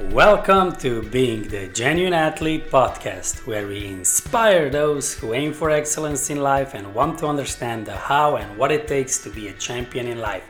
Welcome 0.00 0.74
to 0.78 1.02
Being 1.02 1.46
the 1.46 1.68
Genuine 1.68 2.14
Athlete 2.14 2.68
podcast, 2.68 3.46
where 3.46 3.68
we 3.68 3.86
inspire 3.86 4.68
those 4.68 5.14
who 5.14 5.34
aim 5.34 5.52
for 5.52 5.70
excellence 5.70 6.30
in 6.30 6.42
life 6.42 6.74
and 6.74 6.92
want 6.92 7.20
to 7.20 7.28
understand 7.28 7.86
the 7.86 7.94
how 7.94 8.34
and 8.34 8.58
what 8.58 8.72
it 8.72 8.88
takes 8.88 9.22
to 9.22 9.30
be 9.30 9.46
a 9.46 9.52
champion 9.52 10.08
in 10.08 10.18
life. 10.18 10.42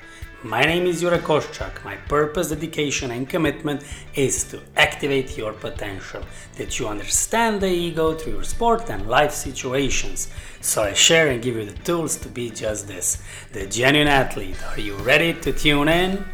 My 0.43 0.63
name 0.63 0.87
is 0.87 1.03
Jure 1.03 1.19
Koschak. 1.19 1.85
My 1.85 1.97
purpose, 2.09 2.49
dedication, 2.49 3.11
and 3.11 3.29
commitment 3.29 3.85
is 4.15 4.45
to 4.45 4.63
activate 4.77 5.37
your 5.37 5.53
potential, 5.53 6.23
that 6.57 6.79
you 6.79 6.89
understand 6.89 7.61
the 7.61 7.69
ego 7.69 8.15
through 8.15 8.33
your 8.33 8.45
sport 8.45 8.89
and 8.89 9.07
life 9.11 9.33
situations. 9.33 10.29
So 10.63 10.85
I 10.85 10.95
share 10.95 11.29
and 11.29 11.43
give 11.43 11.57
you 11.57 11.67
the 11.67 11.79
tools 11.83 12.17
to 12.17 12.31
be 12.31 12.49
just 12.49 12.89
this 12.89 13.23
the 13.53 13.67
genuine 13.67 14.09
athlete. 14.09 14.57
Are 14.71 14.81
you 14.81 14.97
ready 14.97 15.35
to 15.35 15.53
tune 15.53 15.89
in? 15.89 16.25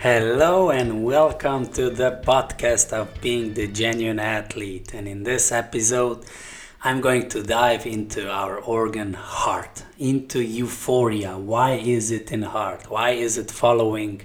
Hello 0.00 0.70
and 0.70 1.02
welcome 1.02 1.66
to 1.72 1.90
the 1.90 2.22
podcast 2.24 2.92
of 2.92 3.20
being 3.20 3.54
the 3.54 3.66
genuine 3.66 4.20
athlete. 4.20 4.94
And 4.94 5.08
in 5.08 5.24
this 5.24 5.50
episode, 5.50 6.24
I'm 6.84 7.00
going 7.00 7.28
to 7.30 7.42
dive 7.42 7.84
into 7.84 8.30
our 8.30 8.58
organ 8.58 9.14
heart, 9.14 9.82
into 9.98 10.40
euphoria. 10.40 11.36
Why 11.36 11.72
is 11.72 12.12
it 12.12 12.30
in 12.30 12.42
heart? 12.42 12.88
Why 12.88 13.10
is 13.10 13.38
it 13.38 13.50
following 13.50 14.22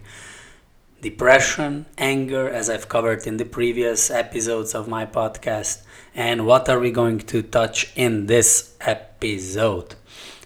depression, 1.02 1.88
anger, 1.98 2.48
as 2.48 2.70
I've 2.70 2.88
covered 2.88 3.26
in 3.26 3.38
the 3.38 3.46
previous 3.46 4.12
episodes 4.12 4.76
of 4.76 4.88
my 4.88 5.08
podcast? 5.08 5.82
And 6.14 6.46
what 6.46 6.70
are 6.70 6.78
we 6.80 6.92
going 6.92 7.18
to 7.18 7.42
touch 7.42 7.92
in 7.96 8.28
this 8.28 8.76
episode? 8.80 9.96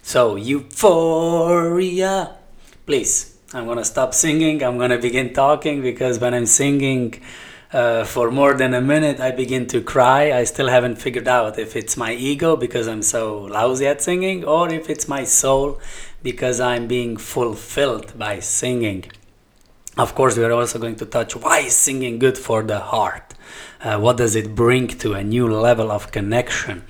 So, 0.00 0.36
euphoria. 0.36 2.34
Please, 2.86 3.37
I'm 3.54 3.66
gonna 3.66 3.84
stop 3.84 4.12
singing. 4.12 4.62
I'm 4.62 4.76
gonna 4.76 4.98
begin 4.98 5.32
talking 5.32 5.80
because 5.80 6.18
when 6.18 6.34
I'm 6.34 6.44
singing, 6.44 7.22
uh, 7.72 8.04
for 8.04 8.30
more 8.30 8.52
than 8.52 8.74
a 8.74 8.80
minute, 8.82 9.20
I 9.20 9.30
begin 9.30 9.66
to 9.68 9.80
cry. 9.80 10.32
I 10.32 10.44
still 10.44 10.68
haven't 10.68 10.96
figured 10.96 11.26
out 11.26 11.58
if 11.58 11.74
it's 11.74 11.96
my 11.96 12.12
ego 12.12 12.56
because 12.56 12.86
I'm 12.86 13.02
so 13.02 13.38
lousy 13.38 13.86
at 13.86 14.02
singing 14.02 14.44
or 14.44 14.68
if 14.68 14.90
it's 14.90 15.08
my 15.08 15.24
soul 15.24 15.80
because 16.22 16.60
I'm 16.60 16.86
being 16.86 17.16
fulfilled 17.16 18.18
by 18.18 18.40
singing. 18.40 19.04
Of 19.96 20.14
course, 20.14 20.36
we 20.36 20.44
are 20.44 20.52
also 20.52 20.78
going 20.78 20.96
to 20.96 21.06
touch 21.06 21.34
why 21.34 21.60
is 21.60 21.74
singing 21.74 22.18
good 22.18 22.36
for 22.36 22.62
the 22.62 22.80
heart? 22.80 23.34
Uh, 23.80 23.98
what 23.98 24.18
does 24.18 24.36
it 24.36 24.54
bring 24.54 24.88
to 24.88 25.14
a 25.14 25.24
new 25.24 25.48
level 25.48 25.90
of 25.90 26.12
connection? 26.12 26.84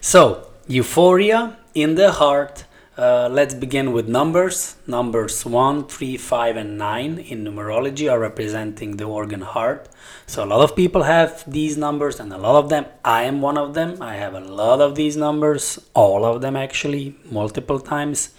So, 0.00 0.48
euphoria 0.66 1.58
in 1.74 1.94
the 1.94 2.10
heart 2.10 2.64
uh, 2.96 3.28
let's 3.30 3.54
begin 3.54 3.92
with 3.92 4.06
numbers. 4.06 4.76
Numbers 4.86 5.46
1, 5.46 5.88
3, 5.88 6.16
5, 6.16 6.56
and 6.56 6.76
9 6.76 7.18
in 7.18 7.44
numerology 7.44 8.10
are 8.10 8.18
representing 8.18 8.98
the 8.98 9.04
organ 9.04 9.40
heart. 9.40 9.88
So, 10.26 10.44
a 10.44 10.46
lot 10.46 10.60
of 10.60 10.76
people 10.76 11.04
have 11.04 11.42
these 11.50 11.78
numbers, 11.78 12.20
and 12.20 12.32
a 12.32 12.38
lot 12.38 12.62
of 12.62 12.68
them, 12.68 12.84
I 13.04 13.24
am 13.24 13.40
one 13.40 13.56
of 13.56 13.72
them. 13.72 14.02
I 14.02 14.16
have 14.16 14.34
a 14.34 14.40
lot 14.40 14.80
of 14.80 14.94
these 14.94 15.16
numbers, 15.16 15.78
all 15.94 16.24
of 16.24 16.42
them 16.42 16.54
actually, 16.54 17.16
multiple 17.30 17.80
times. 17.80 18.34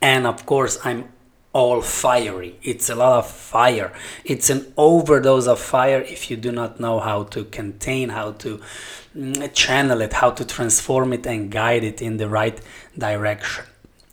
And 0.00 0.26
of 0.26 0.46
course, 0.46 0.78
I'm 0.84 1.10
all 1.52 1.80
fiery. 1.82 2.56
It's 2.62 2.88
a 2.88 2.94
lot 2.94 3.18
of 3.18 3.30
fire. 3.30 3.92
It's 4.24 4.50
an 4.50 4.72
overdose 4.76 5.46
of 5.46 5.58
fire 5.58 6.00
if 6.00 6.30
you 6.30 6.36
do 6.36 6.52
not 6.52 6.78
know 6.78 7.00
how 7.00 7.24
to 7.24 7.44
contain, 7.44 8.10
how 8.10 8.32
to 8.32 8.60
mm, 9.16 9.52
channel 9.52 10.00
it, 10.00 10.12
how 10.12 10.30
to 10.30 10.44
transform 10.44 11.12
it 11.12 11.26
and 11.26 11.50
guide 11.50 11.82
it 11.82 12.00
in 12.00 12.18
the 12.18 12.28
right 12.28 12.60
direction. 12.96 13.64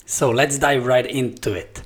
So 0.06 0.32
let's 0.32 0.58
dive 0.58 0.86
right 0.86 1.06
into 1.06 1.54
it. 1.54 1.82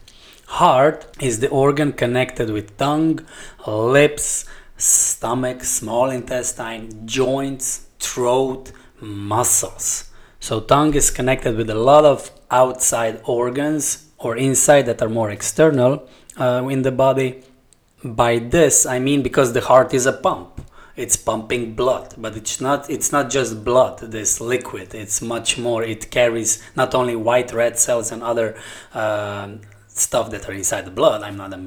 Heart 0.45 1.07
is 1.19 1.39
the 1.39 1.49
organ 1.49 1.93
connected 1.93 2.49
with 2.49 2.77
tongue, 2.77 3.25
lips, 3.65 4.45
stomach, 4.77 5.63
small 5.63 6.09
intestine, 6.09 7.05
joints, 7.07 7.87
throat, 7.99 8.71
muscles. 8.99 10.09
So 10.39 10.59
tongue 10.59 10.93
is 10.93 11.11
connected 11.11 11.55
with 11.55 11.69
a 11.69 11.75
lot 11.75 12.05
of 12.05 12.31
outside 12.49 13.21
organs 13.23 14.10
or 14.23 14.37
inside 14.37 14.83
that 14.83 15.01
are 15.01 15.09
more 15.09 15.29
external 15.31 16.07
uh, 16.39 16.67
in 16.69 16.81
the 16.83 16.91
body. 16.91 17.43
By 18.03 18.39
this, 18.39 18.85
I 18.85 18.99
mean 18.99 19.21
because 19.21 19.53
the 19.53 19.61
heart 19.61 19.93
is 19.93 20.05
a 20.05 20.13
pump. 20.13 20.61
It's 20.95 21.15
pumping 21.15 21.73
blood, 21.73 22.15
but 22.17 22.35
it's 22.35 22.59
not. 22.59 22.89
It's 22.89 23.11
not 23.11 23.29
just 23.29 23.63
blood. 23.63 23.99
This 23.99 24.41
liquid. 24.41 24.93
It's 24.93 25.21
much 25.21 25.57
more. 25.57 25.83
It 25.83 26.11
carries 26.11 26.61
not 26.75 26.93
only 26.93 27.15
white 27.15 27.53
red 27.53 27.79
cells 27.79 28.11
and 28.11 28.21
other 28.21 28.55
uh, 28.93 29.49
stuff 29.87 30.31
that 30.31 30.49
are 30.49 30.53
inside 30.53 30.85
the 30.85 30.91
blood. 30.91 31.23
I'm 31.23 31.37
not 31.37 31.53
a 31.53 31.61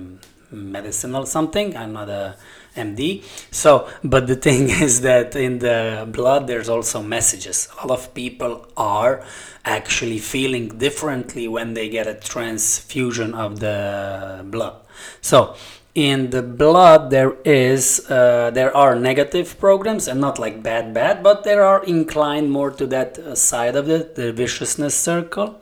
medicinal 0.50 1.24
something. 1.24 1.76
I'm 1.76 1.92
not 1.92 2.08
a 2.08 2.36
MD. 2.76 3.22
So, 3.50 3.88
but 4.02 4.26
the 4.26 4.36
thing 4.46 4.70
is 4.70 5.00
that 5.02 5.36
in 5.36 5.58
the 5.58 6.08
blood 6.10 6.46
there's 6.46 6.68
also 6.68 7.02
messages. 7.02 7.68
A 7.82 7.86
lot 7.86 7.98
of 7.98 8.14
people 8.14 8.66
are 8.76 9.24
actually 9.64 10.18
feeling 10.18 10.68
differently 10.78 11.48
when 11.48 11.74
they 11.74 11.88
get 11.88 12.06
a 12.06 12.14
transfusion 12.14 13.34
of 13.34 13.60
the 13.60 14.44
blood. 14.44 14.76
So, 15.20 15.56
in 15.94 16.30
the 16.30 16.42
blood 16.42 17.10
there 17.10 17.36
is 17.44 18.10
uh, 18.10 18.50
there 18.52 18.76
are 18.76 18.96
negative 18.96 19.58
programs 19.60 20.08
and 20.08 20.20
not 20.20 20.40
like 20.40 20.62
bad 20.62 20.92
bad 20.92 21.22
but 21.22 21.44
there 21.44 21.62
are 21.62 21.84
inclined 21.84 22.50
more 22.50 22.70
to 22.70 22.84
that 22.86 23.16
uh, 23.18 23.34
side 23.34 23.76
of 23.76 23.88
it 23.88 24.16
the 24.16 24.32
viciousness 24.32 24.96
circle 24.96 25.60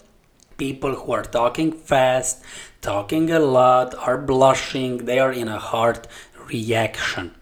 people 0.57 0.95
who 0.95 1.13
are 1.13 1.23
talking 1.23 1.71
fast 1.71 2.43
talking 2.81 3.31
a 3.31 3.39
lot 3.39 3.95
are 3.95 4.17
blushing 4.17 5.05
they 5.05 5.19
are 5.19 5.33
in 5.33 5.49
a 5.49 5.59
heart 5.59 6.07
reaction. 6.53 7.35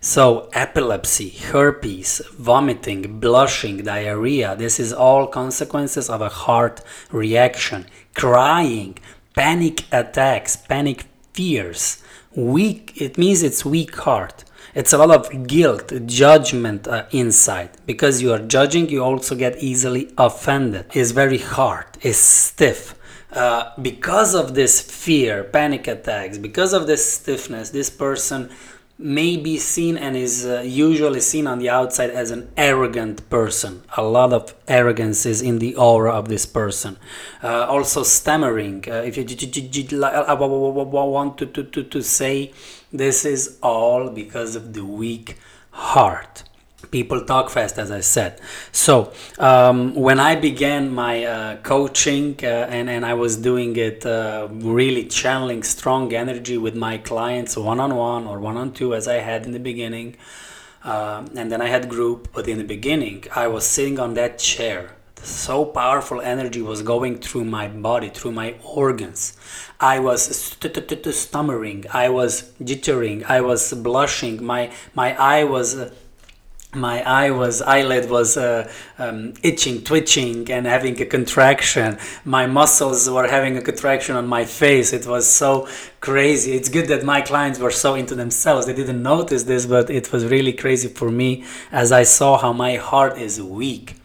So, 0.00 0.50
epilepsy, 0.52 1.30
herpes, 1.30 2.20
vomiting, 2.38 3.20
blushing, 3.20 3.78
diarrhea, 3.78 4.54
this 4.54 4.78
is 4.78 4.92
all 4.92 5.26
consequences 5.26 6.10
of 6.10 6.20
a 6.20 6.28
heart 6.28 6.82
reaction. 7.10 7.86
Crying, 8.14 8.98
panic 9.34 9.84
attacks, 9.90 10.56
panic 10.56 11.06
fears, 11.32 12.02
weak, 12.34 12.92
it 13.00 13.16
means 13.16 13.42
it's 13.42 13.64
weak 13.64 13.96
heart. 13.96 14.44
It's 14.74 14.92
a 14.92 14.98
lot 14.98 15.10
of 15.10 15.46
guilt, 15.46 15.92
judgment 16.04 16.86
uh, 16.86 17.06
inside. 17.10 17.70
Because 17.86 18.20
you 18.20 18.32
are 18.32 18.40
judging, 18.40 18.88
you 18.88 19.02
also 19.02 19.34
get 19.34 19.62
easily 19.62 20.12
offended. 20.18 20.86
It's 20.92 21.12
very 21.12 21.38
hard, 21.38 21.86
it's 22.02 22.18
stiff 22.18 22.94
uh, 23.34 23.72
because 23.80 24.34
of 24.34 24.54
this 24.54 24.80
fear, 24.80 25.44
panic 25.44 25.86
attacks, 25.88 26.38
because 26.38 26.72
of 26.72 26.86
this 26.86 27.14
stiffness, 27.14 27.70
this 27.70 27.90
person 27.90 28.50
may 28.96 29.36
be 29.36 29.58
seen 29.58 29.96
and 29.96 30.16
is 30.16 30.46
uh, 30.46 30.62
usually 30.64 31.20
seen 31.20 31.48
on 31.48 31.58
the 31.58 31.68
outside 31.68 32.10
as 32.10 32.30
an 32.30 32.48
arrogant 32.56 33.28
person. 33.28 33.82
A 33.96 34.02
lot 34.02 34.32
of 34.32 34.54
arrogance 34.68 35.26
is 35.26 35.42
in 35.42 35.58
the 35.58 35.74
aura 35.74 36.12
of 36.12 36.28
this 36.28 36.46
person. 36.46 36.96
Uh, 37.42 37.66
also, 37.66 38.04
stammering. 38.04 38.84
Uh, 38.86 39.02
if 39.04 39.16
you 39.16 39.24
want 41.10 41.38
to, 41.38 41.46
to, 41.46 41.82
to 41.82 42.02
say, 42.02 42.52
this 42.92 43.24
is 43.24 43.58
all 43.62 44.10
because 44.10 44.54
of 44.54 44.74
the 44.74 44.84
weak 44.84 45.38
heart 45.70 46.44
people 46.90 47.24
talk 47.24 47.50
fast 47.50 47.78
as 47.78 47.90
i 47.90 48.00
said. 48.00 48.40
So 48.72 49.12
um, 49.38 49.94
when 49.94 50.18
i 50.20 50.34
began 50.34 50.94
my 50.94 51.24
uh, 51.24 51.56
coaching 51.62 52.38
uh, 52.42 52.46
and, 52.46 52.88
and 52.90 53.04
i 53.04 53.14
was 53.14 53.36
doing 53.36 53.76
it 53.76 54.04
uh, 54.06 54.48
really 54.50 55.04
channeling 55.04 55.62
strong 55.62 56.12
energy 56.12 56.58
with 56.58 56.74
my 56.74 56.98
clients 56.98 57.56
one-on-one 57.56 58.26
or 58.26 58.38
one-on-two 58.40 58.94
as 58.94 59.08
i 59.08 59.18
had 59.30 59.44
in 59.46 59.52
the 59.52 59.58
beginning 59.58 60.16
uh, 60.84 61.24
and 61.34 61.50
then 61.50 61.60
i 61.60 61.68
had 61.68 61.88
group 61.88 62.28
but 62.32 62.48
in 62.48 62.58
the 62.58 62.64
beginning 62.64 63.24
i 63.34 63.46
was 63.46 63.64
sitting 63.66 63.98
on 63.98 64.14
that 64.14 64.38
chair. 64.38 64.94
So 65.24 65.64
powerful 65.64 66.20
energy 66.20 66.60
was 66.60 66.82
going 66.82 67.18
through 67.18 67.46
my 67.46 67.66
body 67.66 68.10
through 68.10 68.32
my 68.32 68.56
organs. 68.62 69.34
I 69.80 69.98
was 69.98 70.20
stammering 71.16 71.84
i 71.92 72.10
was 72.10 72.52
jittering. 72.62 73.24
I 73.24 73.40
was 73.40 73.72
blushing. 73.72 74.44
My 74.44 74.70
my 74.94 75.16
eye 75.16 75.44
was 75.44 75.76
uh, 75.76 75.90
my 76.74 77.02
eye 77.02 77.30
was 77.30 77.62
eyelid 77.62 78.10
was 78.10 78.36
uh, 78.36 78.70
um, 78.98 79.34
itching 79.42 79.82
twitching 79.82 80.50
and 80.50 80.66
having 80.66 81.00
a 81.00 81.06
contraction. 81.06 81.98
My 82.24 82.46
muscles 82.46 83.08
were 83.08 83.28
having 83.28 83.56
a 83.56 83.62
contraction 83.62 84.16
on 84.16 84.26
my 84.26 84.44
face. 84.44 84.92
It 84.92 85.06
was 85.06 85.26
so 85.30 85.68
crazy. 86.00 86.52
It's 86.52 86.68
good 86.68 86.88
that 86.88 87.04
my 87.04 87.20
clients 87.20 87.58
were 87.58 87.70
so 87.70 87.94
into 87.94 88.14
themselves. 88.14 88.66
They 88.66 88.74
didn't 88.74 89.02
notice 89.02 89.44
this 89.44 89.66
but 89.66 89.90
it 89.90 90.12
was 90.12 90.24
really 90.26 90.52
crazy 90.52 90.88
for 90.88 91.10
me 91.10 91.44
as 91.72 91.92
i 91.92 92.02
saw 92.02 92.38
how 92.38 92.52
my 92.52 92.76
heart 92.76 93.18
is 93.18 93.40
weak. 93.40 93.96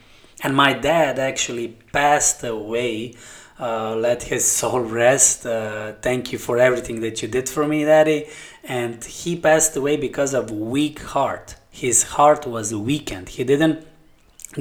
And 0.42 0.56
my 0.56 0.74
dad 0.74 1.20
actually 1.20 1.78
passed 1.92 2.44
away. 2.44 3.16
Uh, 3.60 3.94
let 3.96 4.24
his 4.24 4.50
soul 4.60 4.80
rest. 4.80 5.46
Uh, 5.46 5.94
thank 6.02 6.32
you 6.32 6.38
for 6.38 6.58
everything 6.58 7.02
that 7.02 7.22
you 7.22 7.28
did 7.28 7.50
for 7.50 7.68
me, 7.68 7.84
Daddy. 7.84 8.28
And 8.64 9.04
he 9.04 9.36
passed 9.36 9.76
away 9.76 9.98
because 9.98 10.34
of 10.34 10.50
weak 10.50 11.02
heart 11.02 11.56
his 11.86 11.98
heart 12.16 12.46
was 12.46 12.74
weakened. 12.74 13.30
He 13.38 13.44
didn't 13.44 13.78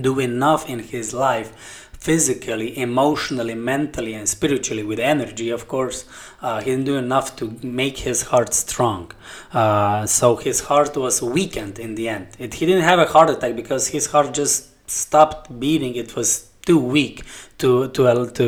do 0.09 0.19
enough 0.19 0.69
in 0.69 0.79
his 0.95 1.15
life 1.15 1.51
physically, 1.99 2.79
emotionally, 2.79 3.55
mentally, 3.55 4.15
and 4.15 4.29
spiritually 4.29 4.85
with 4.85 5.01
energy, 5.01 5.51
of 5.51 5.67
course, 5.67 6.05
uh, 6.41 6.61
he 6.61 6.71
didn't 6.71 6.85
do 6.85 6.97
enough 6.97 7.35
to 7.37 7.45
make 7.63 7.99
his 7.99 8.23
heart 8.31 8.55
strong. 8.55 9.11
Uh, 9.53 10.07
so 10.07 10.37
his 10.37 10.61
heart 10.69 10.97
was 10.97 11.21
weakened 11.21 11.79
in 11.79 11.97
the 11.97 12.09
end. 12.09 12.29
It, 12.39 12.55
he 12.55 12.67
didn't 12.67 12.85
have 12.85 13.01
a 13.01 13.07
heart 13.07 13.31
attack 13.31 13.57
because 13.57 13.89
his 13.89 14.07
heart 14.07 14.33
just 14.33 14.57
stopped 14.89 15.59
beating. 15.59 15.97
It 15.97 16.15
was 16.15 16.49
too 16.65 16.79
weak 16.79 17.25
to 17.59 17.89
to 17.89 18.03
to 18.39 18.47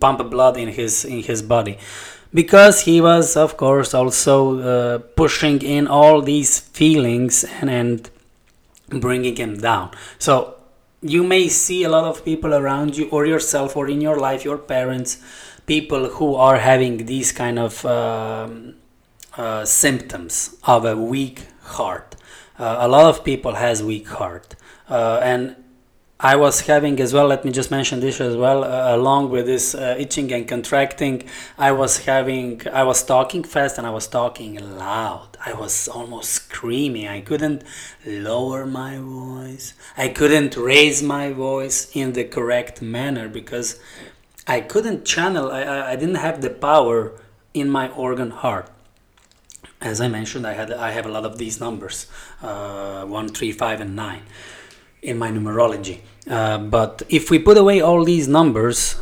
pump 0.00 0.18
blood 0.30 0.56
in 0.56 0.68
his 0.68 1.04
in 1.04 1.22
his 1.30 1.42
body 1.42 1.78
because 2.32 2.82
he 2.82 3.00
was 3.00 3.36
of 3.36 3.56
course 3.56 3.94
also 3.94 4.58
uh, 4.60 4.98
pushing 5.16 5.62
in 5.62 5.86
all 5.86 6.22
these 6.22 6.60
feelings 6.60 7.44
and 7.44 7.70
and 7.70 8.10
bringing 8.88 9.36
him 9.36 9.58
down. 9.58 9.90
So 10.18 10.56
you 11.00 11.22
may 11.22 11.48
see 11.48 11.84
a 11.84 11.88
lot 11.88 12.04
of 12.04 12.24
people 12.24 12.52
around 12.54 12.96
you 12.96 13.08
or 13.10 13.24
yourself 13.26 13.76
or 13.76 13.88
in 13.88 14.00
your 14.00 14.18
life 14.18 14.44
your 14.44 14.58
parents 14.58 15.18
people 15.66 16.08
who 16.08 16.34
are 16.34 16.58
having 16.58 17.06
these 17.06 17.30
kind 17.30 17.56
of 17.56 17.84
um, 17.86 18.74
uh, 19.36 19.64
symptoms 19.64 20.56
of 20.64 20.84
a 20.84 20.96
weak 20.96 21.46
heart. 21.62 22.16
Uh, 22.58 22.78
a 22.80 22.88
lot 22.88 23.06
of 23.06 23.24
people 23.24 23.54
has 23.54 23.80
weak 23.80 24.08
heart. 24.08 24.56
Uh, 24.88 25.20
and 25.22 25.54
I 26.22 26.36
was 26.36 26.60
having 26.60 27.00
as 27.00 27.14
well, 27.14 27.26
let 27.28 27.46
me 27.46 27.50
just 27.50 27.70
mention 27.70 28.00
this 28.00 28.20
as 28.20 28.36
well, 28.36 28.62
uh, 28.62 28.94
along 28.94 29.30
with 29.30 29.46
this 29.46 29.74
uh, 29.74 29.96
itching 29.98 30.30
and 30.34 30.46
contracting, 30.46 31.22
I 31.56 31.72
was 31.72 32.04
having, 32.04 32.60
I 32.70 32.82
was 32.82 33.02
talking 33.02 33.42
fast 33.42 33.78
and 33.78 33.86
I 33.86 33.90
was 33.90 34.06
talking 34.06 34.56
loud. 34.76 35.38
I 35.46 35.54
was 35.54 35.88
almost 35.88 36.30
screaming. 36.30 37.08
I 37.08 37.22
couldn't 37.22 37.64
lower 38.04 38.66
my 38.66 38.98
voice. 38.98 39.72
I 39.96 40.08
couldn't 40.08 40.58
raise 40.58 41.02
my 41.02 41.32
voice 41.32 41.90
in 41.94 42.12
the 42.12 42.24
correct 42.24 42.82
manner 42.82 43.26
because 43.26 43.80
I 44.46 44.60
couldn't 44.60 45.06
channel, 45.06 45.50
I, 45.50 45.62
I, 45.62 45.92
I 45.92 45.96
didn't 45.96 46.16
have 46.16 46.42
the 46.42 46.50
power 46.50 47.18
in 47.54 47.70
my 47.70 47.88
organ 47.88 48.30
heart 48.30 48.70
as 49.82 49.98
I 49.98 50.08
mentioned, 50.08 50.46
I 50.46 50.52
had 50.52 50.70
I 50.70 50.90
have 50.90 51.06
a 51.06 51.08
lot 51.08 51.24
of 51.24 51.38
these 51.38 51.58
numbers, 51.58 52.06
uh, 52.42 53.06
one, 53.06 53.30
three, 53.30 53.50
five, 53.50 53.80
and 53.80 53.96
nine 53.96 54.24
in 55.02 55.18
my 55.18 55.30
numerology. 55.30 56.00
Uh, 56.28 56.58
but 56.58 57.02
if 57.08 57.30
we 57.30 57.38
put 57.38 57.56
away 57.56 57.80
all 57.80 58.04
these 58.04 58.28
numbers, 58.28 58.96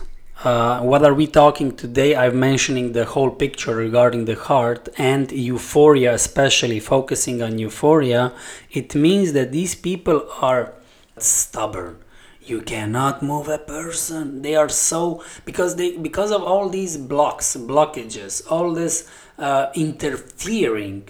uh, 0.44 0.80
what 0.80 1.04
are 1.04 1.14
we 1.14 1.26
talking 1.26 1.74
today? 1.74 2.14
I'm 2.14 2.38
mentioning 2.38 2.92
the 2.92 3.04
whole 3.04 3.30
picture 3.30 3.74
regarding 3.74 4.24
the 4.26 4.36
heart 4.36 4.88
and 4.96 5.30
euphoria, 5.32 6.14
especially 6.14 6.78
focusing 6.78 7.42
on 7.42 7.58
euphoria. 7.58 8.32
It 8.70 8.94
means 8.94 9.32
that 9.32 9.50
these 9.50 9.74
people 9.74 10.28
are 10.40 10.74
stubborn. 11.18 11.98
You 12.40 12.60
cannot 12.62 13.20
move 13.20 13.48
a 13.48 13.58
person. 13.58 14.42
They 14.42 14.54
are 14.54 14.68
so 14.68 15.24
because 15.44 15.76
they 15.76 15.96
because 15.96 16.30
of 16.30 16.42
all 16.42 16.68
these 16.68 16.96
blocks, 16.96 17.56
blockages, 17.56 18.42
all 18.48 18.72
this 18.72 19.10
uh, 19.38 19.66
interfering 19.74 21.08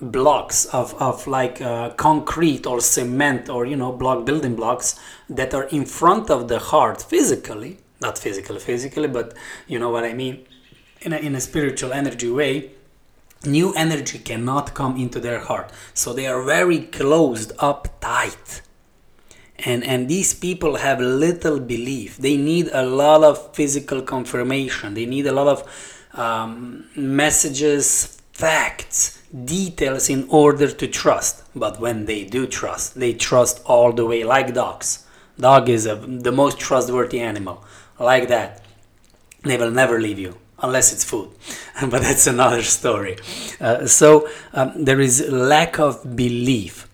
blocks 0.00 0.64
of, 0.66 0.94
of 1.00 1.26
like 1.26 1.60
uh, 1.60 1.90
concrete 1.90 2.66
or 2.66 2.80
cement 2.80 3.48
or 3.48 3.66
you 3.66 3.76
know 3.76 3.92
block 3.92 4.24
building 4.24 4.56
blocks 4.56 4.98
that 5.28 5.52
are 5.54 5.64
in 5.64 5.84
front 5.84 6.30
of 6.30 6.48
the 6.48 6.58
heart 6.58 7.02
physically 7.02 7.78
not 8.00 8.16
physically 8.16 8.58
physically 8.58 9.08
but 9.08 9.34
you 9.66 9.78
know 9.78 9.90
what 9.90 10.04
i 10.04 10.12
mean 10.12 10.46
in 11.02 11.12
a, 11.12 11.16
in 11.16 11.34
a 11.34 11.40
spiritual 11.40 11.92
energy 11.92 12.30
way 12.30 12.70
new 13.44 13.72
energy 13.74 14.18
cannot 14.18 14.74
come 14.74 14.96
into 14.96 15.20
their 15.20 15.40
heart. 15.40 15.70
So 15.94 16.12
they 16.12 16.26
are 16.26 16.42
very 16.42 16.80
closed 16.80 17.52
up 17.58 18.00
tight. 18.00 18.62
And 19.58 19.84
and 19.84 20.08
these 20.08 20.32
people 20.32 20.76
have 20.76 21.00
little 21.00 21.60
belief. 21.60 22.16
They 22.16 22.36
need 22.36 22.70
a 22.72 22.82
lot 22.82 23.22
of 23.22 23.54
physical 23.54 24.00
confirmation. 24.02 24.94
They 24.94 25.06
need 25.06 25.26
a 25.26 25.32
lot 25.32 25.48
of 25.48 26.18
um, 26.18 26.86
messages 26.96 28.19
facts 28.40 29.20
details 29.44 30.08
in 30.08 30.26
order 30.28 30.70
to 30.70 30.86
trust. 30.88 31.44
But 31.54 31.80
when 31.80 32.06
they 32.06 32.24
do 32.24 32.46
trust, 32.46 32.98
they 32.98 33.12
trust 33.12 33.60
all 33.64 33.92
the 33.92 34.06
way, 34.06 34.24
like 34.24 34.54
dogs. 34.54 35.06
Dog 35.38 35.68
is 35.68 35.86
a, 35.86 35.96
the 35.96 36.32
most 36.32 36.58
trustworthy 36.58 37.20
animal, 37.20 37.64
like 37.98 38.28
that. 38.28 38.62
They 39.42 39.56
will 39.56 39.70
never 39.70 39.98
leave 40.00 40.18
you 40.18 40.36
unless 40.62 40.92
it's 40.92 41.04
food, 41.04 41.30
but 41.80 42.02
that's 42.02 42.26
another 42.26 42.62
story. 42.62 43.16
Uh, 43.60 43.86
so 43.86 44.28
um, 44.52 44.84
there 44.84 45.00
is 45.00 45.26
lack 45.30 45.78
of 45.78 46.14
belief 46.16 46.88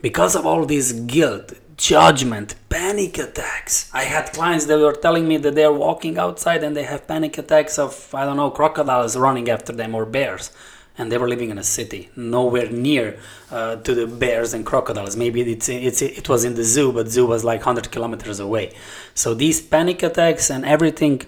because 0.00 0.34
of 0.34 0.46
all 0.46 0.64
this 0.64 0.92
guilt, 0.92 1.52
judgment, 1.76 2.54
panic 2.70 3.18
attacks. 3.18 3.90
I 3.92 4.04
had 4.04 4.32
clients 4.32 4.64
that 4.66 4.78
were 4.78 4.94
telling 4.94 5.28
me 5.28 5.36
that 5.38 5.54
they're 5.54 5.72
walking 5.72 6.16
outside 6.18 6.62
and 6.62 6.74
they 6.74 6.84
have 6.84 7.06
panic 7.06 7.36
attacks 7.36 7.78
of 7.78 8.14
I 8.14 8.24
don't 8.24 8.38
know 8.38 8.50
crocodiles 8.50 9.14
running 9.16 9.50
after 9.50 9.72
them 9.72 9.94
or 9.94 10.06
bears 10.06 10.50
and 10.98 11.10
they 11.10 11.18
were 11.18 11.28
living 11.28 11.50
in 11.50 11.58
a 11.58 11.62
city, 11.62 12.10
nowhere 12.16 12.68
near 12.70 13.18
uh, 13.50 13.76
to 13.76 13.94
the 13.94 14.06
bears 14.06 14.52
and 14.52 14.66
crocodiles. 14.66 15.16
Maybe 15.16 15.40
it's, 15.52 15.68
it's, 15.68 16.02
it 16.02 16.28
was 16.28 16.44
in 16.44 16.54
the 16.54 16.64
zoo, 16.64 16.92
but 16.92 17.08
zoo 17.08 17.26
was 17.26 17.42
like 17.44 17.60
100 17.60 17.90
kilometers 17.90 18.38
away. 18.38 18.74
So 19.14 19.34
these 19.34 19.60
panic 19.60 20.02
attacks 20.02 20.50
and 20.50 20.64
everything 20.64 21.22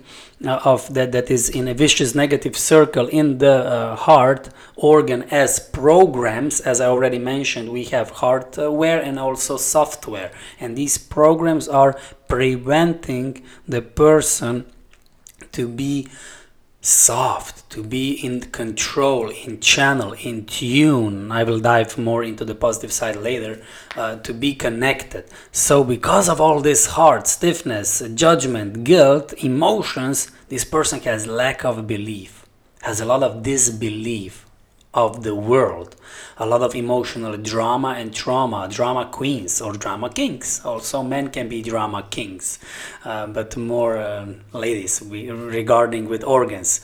uh, 0.45 0.61
of 0.65 0.93
that 0.95 1.13
that 1.13 1.31
is 1.31 1.49
in 1.49 1.69
a 1.69 1.75
vicious 1.75 2.15
negative 2.15 2.57
circle 2.57 3.07
in 3.09 3.39
the 3.39 3.53
uh, 3.53 3.97
heart 3.97 4.51
organ 4.77 5.23
as 5.31 5.61
programs, 5.61 6.61
as 6.61 6.81
I 6.81 6.87
already 6.87 7.19
mentioned, 7.19 7.71
we 7.71 7.85
have 7.85 8.11
hardware 8.11 9.01
and 9.01 9.19
also 9.19 9.57
software, 9.57 10.33
and 10.59 10.77
these 10.77 10.99
programs 10.99 11.69
are 11.69 11.97
preventing 12.29 13.43
the 13.69 13.83
person 13.83 14.67
to 15.53 15.69
be 15.69 16.09
soft, 16.83 17.71
to 17.71 17.83
be 17.83 18.13
in 18.13 18.41
control, 18.41 19.31
in 19.31 19.61
channel, 19.61 20.13
in 20.15 20.45
tune. 20.45 21.31
I 21.33 21.45
will 21.45 21.61
dive 21.61 21.97
more 21.97 22.25
into 22.25 22.45
the 22.45 22.57
positive 22.57 22.93
side 22.93 23.17
later. 23.17 23.63
Uh, 23.97 24.17
to 24.17 24.35
be 24.35 24.55
connected. 24.55 25.25
So, 25.53 25.85
because 25.85 26.29
of 26.29 26.41
all 26.41 26.61
this 26.61 26.87
hard 26.87 27.27
stiffness, 27.27 28.03
judgment, 28.15 28.85
guilt, 28.85 29.33
emotions, 29.35 30.31
this 30.49 30.65
person 30.65 31.01
has 31.01 31.27
lack 31.27 31.65
of 31.65 31.87
belief, 31.87 32.47
has 32.83 33.01
a 33.01 33.05
lot 33.05 33.23
of 33.23 33.43
disbelief 33.43 34.42
of 34.95 35.23
the 35.23 35.35
world. 35.35 35.97
A 36.37 36.47
lot 36.47 36.63
of 36.63 36.75
emotional 36.75 37.37
drama 37.37 37.95
and 37.99 38.15
trauma, 38.15 38.69
drama 38.69 39.07
queens 39.07 39.61
or 39.61 39.73
drama 39.73 40.11
kings. 40.11 40.61
Also, 40.65 41.03
men 41.03 41.31
can 41.31 41.49
be 41.49 41.63
drama 41.63 42.07
kings, 42.11 42.59
uh, 43.05 43.27
but 43.27 43.57
more 43.57 43.97
uh, 43.97 44.27
ladies 44.53 45.01
we, 45.01 45.31
regarding 45.31 46.09
with 46.09 46.25
organs. 46.25 46.81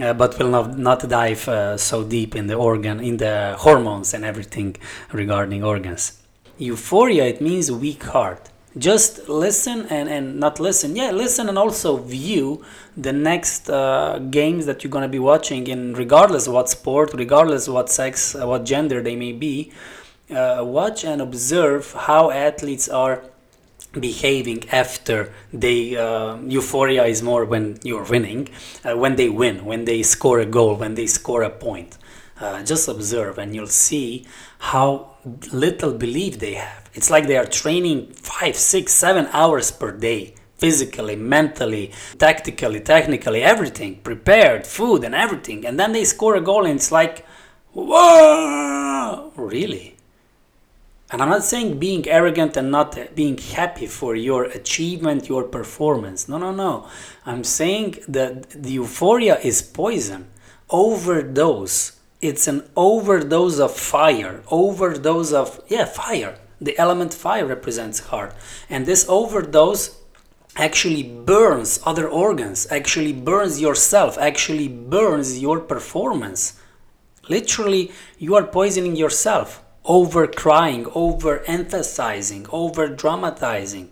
Uh, 0.00 0.12
but 0.14 0.38
we'll 0.38 0.50
not, 0.50 0.78
not 0.78 1.08
dive 1.08 1.48
uh, 1.48 1.76
so 1.76 2.04
deep 2.04 2.34
in 2.34 2.46
the 2.46 2.54
organ, 2.54 3.00
in 3.00 3.18
the 3.18 3.56
hormones 3.58 4.14
and 4.14 4.24
everything 4.24 4.76
regarding 5.12 5.62
organs. 5.62 6.22
Euphoria, 6.58 7.24
it 7.24 7.40
means 7.40 7.70
weak 7.72 8.04
heart 8.04 8.50
just 8.78 9.28
listen 9.28 9.86
and, 9.86 10.08
and 10.08 10.38
not 10.38 10.60
listen 10.60 10.94
yeah 10.94 11.10
listen 11.10 11.48
and 11.48 11.58
also 11.58 11.96
view 11.96 12.64
the 12.96 13.12
next 13.12 13.68
uh, 13.68 14.18
games 14.30 14.66
that 14.66 14.84
you're 14.84 14.90
going 14.90 15.02
to 15.02 15.08
be 15.08 15.18
watching 15.18 15.66
in 15.66 15.94
regardless 15.94 16.46
what 16.46 16.68
sport 16.68 17.12
regardless 17.14 17.68
what 17.68 17.90
sex 17.90 18.34
uh, 18.34 18.46
what 18.46 18.64
gender 18.64 19.02
they 19.02 19.16
may 19.16 19.32
be 19.32 19.72
uh, 20.30 20.62
watch 20.62 21.04
and 21.04 21.20
observe 21.20 21.92
how 21.92 22.30
athletes 22.30 22.88
are 22.88 23.24
behaving 23.98 24.62
after 24.70 25.32
they 25.52 25.96
uh, 25.96 26.36
euphoria 26.46 27.04
is 27.04 27.22
more 27.22 27.44
when 27.44 27.76
you're 27.82 28.04
winning 28.04 28.48
uh, 28.84 28.96
when 28.96 29.16
they 29.16 29.28
win 29.28 29.64
when 29.64 29.84
they 29.84 30.00
score 30.00 30.38
a 30.38 30.46
goal 30.46 30.76
when 30.76 30.94
they 30.94 31.08
score 31.08 31.42
a 31.42 31.50
point 31.50 31.98
uh, 32.40 32.62
just 32.62 32.88
observe 32.88 33.38
and 33.38 33.54
you'll 33.54 33.66
see 33.66 34.26
how 34.58 35.10
little 35.52 35.92
belief 35.92 36.38
they 36.38 36.54
have. 36.54 36.79
It's 36.94 37.10
like 37.10 37.26
they 37.26 37.36
are 37.36 37.46
training 37.46 38.12
five, 38.14 38.56
six, 38.56 38.92
seven 38.92 39.28
hours 39.32 39.70
per 39.70 39.92
day, 39.92 40.34
physically, 40.58 41.16
mentally, 41.16 41.92
tactically, 42.18 42.80
technically, 42.80 43.42
everything, 43.42 43.96
prepared, 43.96 44.66
food, 44.66 45.04
and 45.04 45.14
everything. 45.14 45.66
And 45.66 45.78
then 45.78 45.92
they 45.92 46.04
score 46.04 46.36
a 46.36 46.40
goal, 46.40 46.64
and 46.64 46.76
it's 46.76 46.92
like, 46.92 47.24
whoa, 47.72 49.32
really? 49.36 49.96
And 51.12 51.20
I'm 51.20 51.28
not 51.28 51.44
saying 51.44 51.78
being 51.78 52.08
arrogant 52.08 52.56
and 52.56 52.70
not 52.70 52.96
being 53.16 53.36
happy 53.36 53.86
for 53.86 54.14
your 54.14 54.44
achievement, 54.44 55.28
your 55.28 55.44
performance. 55.44 56.28
No, 56.28 56.38
no, 56.38 56.52
no. 56.52 56.88
I'm 57.26 57.42
saying 57.42 57.98
that 58.06 58.50
the 58.50 58.72
euphoria 58.72 59.38
is 59.40 59.60
poison. 59.60 60.28
Overdose 60.68 62.00
it's 62.20 62.46
an 62.46 62.68
overdose 62.76 63.58
of 63.58 63.74
fire, 63.74 64.42
overdose 64.50 65.32
of, 65.32 65.60
yeah, 65.68 65.86
fire. 65.86 66.36
The 66.60 66.78
element 66.78 67.14
fire 67.14 67.46
represents 67.46 68.00
heart. 68.00 68.34
And 68.68 68.84
this 68.84 69.06
overdose 69.08 69.98
actually 70.56 71.02
burns 71.02 71.80
other 71.86 72.08
organs, 72.08 72.66
actually 72.70 73.12
burns 73.12 73.60
yourself, 73.60 74.18
actually 74.18 74.68
burns 74.68 75.38
your 75.40 75.60
performance. 75.60 76.60
Literally, 77.28 77.92
you 78.18 78.34
are 78.34 78.44
poisoning 78.44 78.96
yourself, 78.96 79.62
over 79.84 80.26
crying, 80.26 80.86
over 80.94 81.42
emphasizing, 81.46 82.46
over 82.50 82.88
dramatizing. 82.88 83.90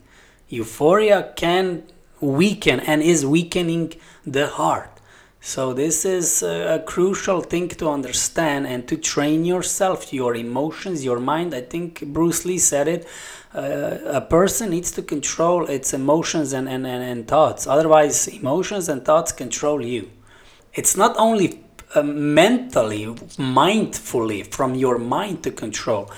Euphoria 0.49 1.33
can 1.37 1.85
weaken 2.21 2.81
and 2.81 3.03
is 3.03 3.25
weakening 3.25 3.95
the 4.27 4.49
heart. 4.49 4.98
So 5.41 5.73
this 5.73 6.05
is 6.05 6.43
a, 6.43 6.83
crucial 6.85 7.41
thing 7.41 7.69
to 7.69 7.89
understand 7.89 8.67
and 8.67 8.89
to 8.89 8.97
train 8.97 9.45
yourself, 9.45 10.13
your 10.13 10.35
emotions, 10.35 11.05
your 11.05 11.21
mind. 11.21 11.55
I 11.55 11.61
think 11.61 12.05
Bruce 12.07 12.45
Lee 12.45 12.59
said 12.59 12.89
it. 12.89 13.07
Uh, 13.55 13.99
a 14.05 14.21
person 14.21 14.71
needs 14.71 14.91
to 14.93 15.03
control 15.03 15.67
its 15.67 15.95
emotions 15.95 16.53
and, 16.53 16.69
and, 16.69 16.87
and, 16.87 17.03
and, 17.03 17.27
thoughts. 17.27 17.67
Otherwise, 17.67 18.27
emotions 18.29 18.89
and 18.89 19.05
thoughts 19.05 19.33
control 19.33 19.81
you. 19.81 20.11
It's 20.75 20.97
not 20.97 21.17
only 21.17 21.65
uh, 21.95 22.03
mentally, 22.03 23.07
mindfully, 23.07 24.47
from 24.47 24.75
your 24.75 24.99
mind 24.99 25.45
to 25.45 25.51
control. 25.51 26.11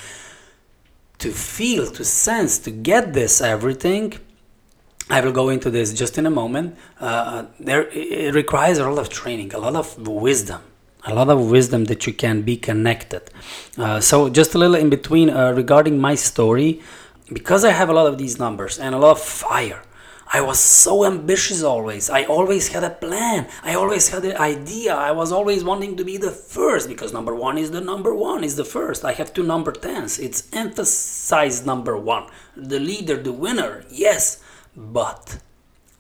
To 1.19 1.31
feel, 1.31 1.91
to 1.93 2.05
sense, 2.05 2.59
to 2.61 2.71
get 2.71 3.13
this 3.13 3.41
everything 3.41 4.15
I 5.11 5.21
will 5.21 5.33
go 5.33 5.49
into 5.49 5.71
this 5.71 5.93
just 5.93 6.19
in 6.19 6.27
a 6.27 6.31
moment. 6.31 6.77
Uh, 7.01 7.47
there, 7.59 7.89
it 7.91 8.33
requires 8.33 8.79
a 8.79 8.89
lot 8.89 8.99
of 8.99 9.09
training, 9.09 9.53
a 9.53 9.59
lot 9.59 9.75
of 9.75 10.07
wisdom, 10.07 10.63
a 11.05 11.13
lot 11.13 11.29
of 11.29 11.51
wisdom 11.51 11.87
that 11.87 12.07
you 12.07 12.13
can 12.13 12.43
be 12.43 12.57
connected. 12.57 13.23
Uh, 13.77 13.99
so, 13.99 14.31
just 14.31 14.55
a 14.55 14.59
little 14.59 14.77
in 14.77 14.89
between 14.89 15.29
uh, 15.29 15.53
regarding 15.53 15.99
my 15.99 16.15
story, 16.15 16.81
because 17.33 17.65
I 17.65 17.73
have 17.73 17.89
a 17.89 17.93
lot 17.93 18.07
of 18.07 18.19
these 18.19 18.39
numbers 18.39 18.79
and 18.79 18.95
a 18.95 18.99
lot 18.99 19.13
of 19.13 19.21
fire. 19.21 19.83
I 20.33 20.43
was 20.43 20.61
so 20.61 21.05
ambitious 21.05 21.65
always. 21.65 22.09
I 22.09 22.23
always 22.23 22.69
had 22.69 22.85
a 22.85 22.91
plan. 22.91 23.49
I 23.65 23.75
always 23.75 24.11
had 24.11 24.25
an 24.25 24.37
idea. 24.37 24.95
I 24.95 25.11
was 25.11 25.33
always 25.33 25.65
wanting 25.65 25.97
to 25.97 26.05
be 26.05 26.19
the 26.19 26.31
first 26.31 26.89
because 26.89 27.13
number 27.13 27.35
one 27.35 27.59
is 27.59 27.73
the 27.73 27.81
number 27.81 28.15
one, 28.15 28.45
is 28.45 28.55
the 28.55 28.65
first. 28.65 29.05
I 29.05 29.15
have 29.15 29.35
two 29.35 29.43
number 29.43 29.73
tens. 29.73 30.21
It's 30.21 30.47
emphasized 30.53 31.67
number 31.67 31.97
one. 31.97 32.31
The 32.57 32.79
leader, 32.79 33.21
the 33.21 33.33
winner, 33.33 33.85
yes 33.91 34.41
but 34.77 35.39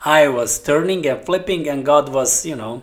I 0.05 0.29
was 0.29 0.63
turning 0.63 1.07
and 1.07 1.25
flipping, 1.25 1.69
and 1.69 1.85
God 1.85 2.09
was, 2.09 2.47
you 2.47 2.57
know, 2.57 2.83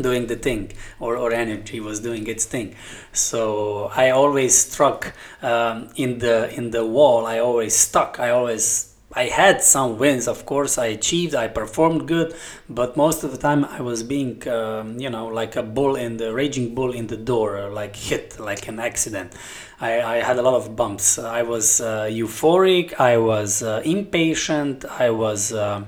doing 0.00 0.26
the 0.26 0.36
thing, 0.36 0.72
or, 1.00 1.16
or 1.16 1.32
energy 1.32 1.80
was 1.80 2.00
doing 2.00 2.26
its 2.26 2.44
thing. 2.44 2.74
So 3.12 3.90
I 3.94 4.10
always 4.10 4.56
struck 4.56 5.12
um, 5.42 5.90
in 5.96 6.18
the 6.18 6.52
in 6.54 6.70
the 6.70 6.86
wall. 6.86 7.26
I 7.26 7.38
always 7.38 7.74
stuck. 7.74 8.18
I 8.18 8.30
always 8.30 8.91
I 9.14 9.24
had 9.24 9.62
some 9.62 9.98
wins, 9.98 10.26
of 10.26 10.46
course. 10.46 10.78
I 10.78 10.86
achieved, 10.86 11.34
I 11.34 11.48
performed 11.48 12.08
good, 12.08 12.34
but 12.68 12.96
most 12.96 13.24
of 13.24 13.30
the 13.30 13.38
time 13.38 13.64
I 13.64 13.80
was 13.82 14.02
being, 14.02 14.46
um, 14.48 14.98
you 14.98 15.10
know, 15.10 15.26
like 15.26 15.54
a 15.56 15.62
bull 15.62 15.96
in 15.96 16.16
the 16.16 16.32
raging 16.32 16.74
bull 16.74 16.92
in 16.92 17.08
the 17.08 17.16
door, 17.16 17.68
like 17.68 17.94
hit, 17.94 18.40
like 18.40 18.68
an 18.68 18.80
accident. 18.80 19.34
I, 19.80 20.00
I 20.00 20.16
had 20.22 20.38
a 20.38 20.42
lot 20.42 20.54
of 20.54 20.76
bumps. 20.76 21.18
I 21.18 21.42
was 21.42 21.80
uh, 21.80 22.04
euphoric, 22.04 22.98
I 22.98 23.18
was 23.18 23.62
uh, 23.62 23.82
impatient, 23.84 24.84
I 24.86 25.10
was 25.10 25.52
uh, 25.52 25.84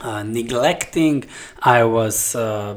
uh 0.00 0.22
neglecting, 0.22 1.24
I 1.62 1.82
was 1.84 2.34
uh, 2.36 2.76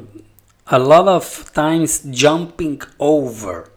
a 0.68 0.80
lot 0.80 1.08
of 1.08 1.52
times 1.54 2.00
jumping 2.10 2.82
over 3.00 3.70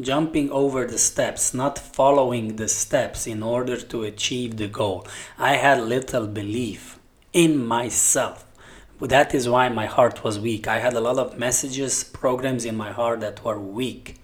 jumping 0.00 0.50
over 0.50 0.84
the 0.86 0.98
steps, 0.98 1.54
not 1.54 1.78
following 1.78 2.56
the 2.56 2.68
steps 2.68 3.26
in 3.26 3.42
order 3.42 3.76
to 3.76 4.02
achieve 4.02 4.56
the 4.56 4.68
goal. 4.68 5.06
I 5.38 5.56
had 5.56 5.80
little 5.80 6.26
belief 6.26 6.98
in 7.32 7.64
myself. 7.64 8.44
That 9.00 9.34
is 9.34 9.48
why 9.48 9.68
my 9.68 9.86
heart 9.86 10.24
was 10.24 10.38
weak. 10.38 10.66
I 10.68 10.78
had 10.78 10.94
a 10.94 11.00
lot 11.00 11.18
of 11.18 11.38
messages, 11.38 12.04
programs 12.04 12.64
in 12.64 12.76
my 12.76 12.92
heart 12.92 13.20
that 13.20 13.44
were 13.44 13.60
weak. 13.60 14.20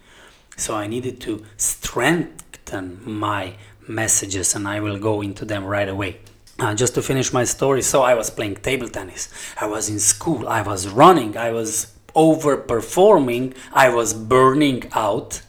So 0.56 0.74
I 0.74 0.86
needed 0.86 1.20
to 1.22 1.44
strengthen 1.56 3.00
my 3.04 3.54
messages, 3.86 4.54
and 4.54 4.66
I 4.66 4.80
will 4.80 4.98
go 4.98 5.20
into 5.20 5.44
them 5.44 5.64
right 5.64 5.88
away. 5.88 6.20
Uh, 6.58 6.74
just 6.74 6.94
to 6.94 7.02
finish 7.02 7.32
my 7.32 7.44
story, 7.44 7.82
so 7.82 8.02
I 8.02 8.14
was 8.14 8.30
playing 8.30 8.56
table 8.56 8.88
tennis. 8.88 9.28
I 9.60 9.66
was 9.66 9.88
in 9.88 9.98
school. 9.98 10.48
I 10.48 10.62
was 10.62 10.88
running. 10.88 11.36
I 11.36 11.50
was 11.50 11.92
overperforming. 12.14 13.54
I 13.72 13.88
was 13.88 14.14
burning 14.14 14.84
out 14.94 15.42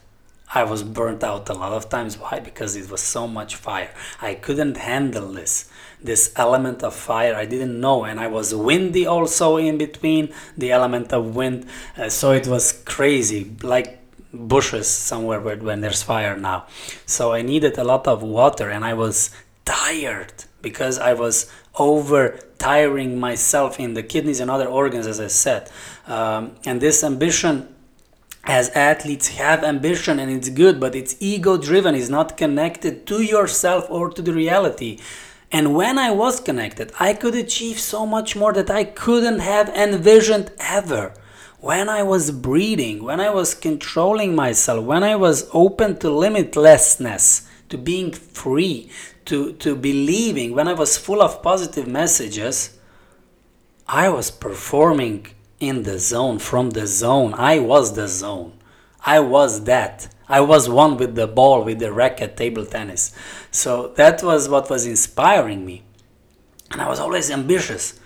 I 0.53 0.63
was 0.63 0.83
burnt 0.83 1.24
out 1.24 1.50
a 1.50 1.53
lot 1.53 1.74
of 1.74 1.89
times. 1.89 2.17
Why? 2.17 2.39
Because 2.39 2.75
it 2.75 2.89
was 2.89 3.01
so 3.01 3.27
much 3.27 3.55
fire. 3.55 3.91
I 4.22 4.36
couldn't 4.36 4.77
handle 4.77 5.31
this. 5.31 5.69
This 6.01 6.33
element 6.36 6.83
of 6.83 6.93
fire, 6.93 7.33
I 7.36 7.45
didn't 7.45 7.79
know, 7.79 8.03
and 8.03 8.19
I 8.19 8.27
was 8.27 8.53
windy 8.53 9.05
also 9.05 9.57
in 9.57 9.77
between 9.77 10.33
the 10.57 10.72
element 10.72 11.13
of 11.13 11.36
wind. 11.36 11.65
Uh, 11.98 12.10
so 12.10 12.31
it 12.31 12.45
was 12.45 12.74
crazy, 12.86 13.55
like 13.63 14.00
bushes 14.33 14.88
somewhere 14.88 15.39
where, 15.39 15.55
when 15.57 15.81
there's 15.81 16.03
fire 16.03 16.36
now. 16.36 16.65
So 17.05 17.31
I 17.31 17.41
needed 17.41 17.77
a 17.77 17.83
lot 17.83 18.07
of 18.07 18.22
water, 18.22 18.69
and 18.69 18.83
I 18.83 18.93
was 18.93 19.31
tired 19.65 20.33
because 20.62 21.00
I 21.00 21.13
was 21.13 21.50
over 21.75 22.39
tiring 22.57 23.19
myself 23.19 23.79
in 23.79 23.93
the 23.93 24.03
kidneys 24.03 24.39
and 24.39 24.51
other 24.51 24.67
organs, 24.67 25.07
as 25.07 25.19
I 25.19 25.27
said. 25.27 25.69
Um, 26.05 26.55
and 26.65 26.81
this 26.81 27.03
ambition 27.03 27.74
as 28.44 28.70
athletes 28.70 29.30
have 29.30 29.64
ambition 29.64 30.20
and 30.20 30.30
it's 30.30 30.50
good, 30.50 30.80
but 30.80 30.96
it's 30.96 31.16
ego 31.20 31.58
driven, 31.58 31.96
it's 31.96 32.10
not 32.10 32.36
connected 32.36 33.08
to 33.08 33.22
yourself 33.22 33.88
or 33.90 34.10
to 34.10 34.22
the 34.22 34.34
reality. 34.34 35.00
And 35.52 35.76
when 35.76 35.98
I 35.98 36.12
was 36.12 36.40
connected, 36.40 36.92
I 37.00 37.14
could 37.14 37.36
achieve 37.36 37.80
so 37.80 38.06
much 38.06 38.36
more 38.36 38.52
that 38.54 38.70
I 38.70 38.84
couldn't 38.84 39.40
have 39.40 39.70
envisioned 39.70 40.52
ever. 40.60 41.14
When 41.60 41.88
I 41.88 42.04
was 42.04 42.32
breathing, 42.32 43.04
when 43.04 43.22
I 43.22 43.30
was 43.30 43.54
controlling 43.54 44.36
myself, 44.36 44.84
when 44.84 45.04
I 45.04 45.16
was 45.16 45.50
open 45.54 45.98
to 46.00 46.08
limitlessness, 46.08 47.48
to 47.70 47.78
being 47.78 48.12
free, 48.12 48.90
to, 49.26 49.54
to 49.54 49.76
believing, 49.76 50.54
when 50.54 50.68
I 50.68 50.74
was 50.74 50.98
full 50.98 51.22
of 51.22 51.42
positive 51.42 51.88
messages, 51.88 52.78
I 53.88 54.10
was 54.10 54.30
performing 54.32 55.28
in 55.63 55.84
the 55.84 56.00
zone, 56.00 56.39
from 56.39 56.72
the 56.72 56.86
zone. 56.86 57.34
I 57.36 57.60
was 57.60 57.96
the 57.96 58.08
zone. 58.08 58.53
I 59.05 59.20
was 59.20 59.63
that. 59.63 60.08
I 60.27 60.41
was 60.41 60.70
one 60.70 60.98
with 60.98 61.15
the 61.15 61.27
ball, 61.27 61.63
with 61.63 61.79
the 61.79 61.91
racket, 61.91 62.38
table 62.38 62.65
tennis. 62.65 63.13
So 63.51 63.89
that 63.96 64.24
was 64.24 64.50
what 64.50 64.70
was 64.70 64.86
inspiring 64.86 65.65
me. 65.65 65.84
And 66.72 66.82
I 66.82 66.88
was 66.89 67.00
always 67.00 67.29
ambitious. 67.29 68.00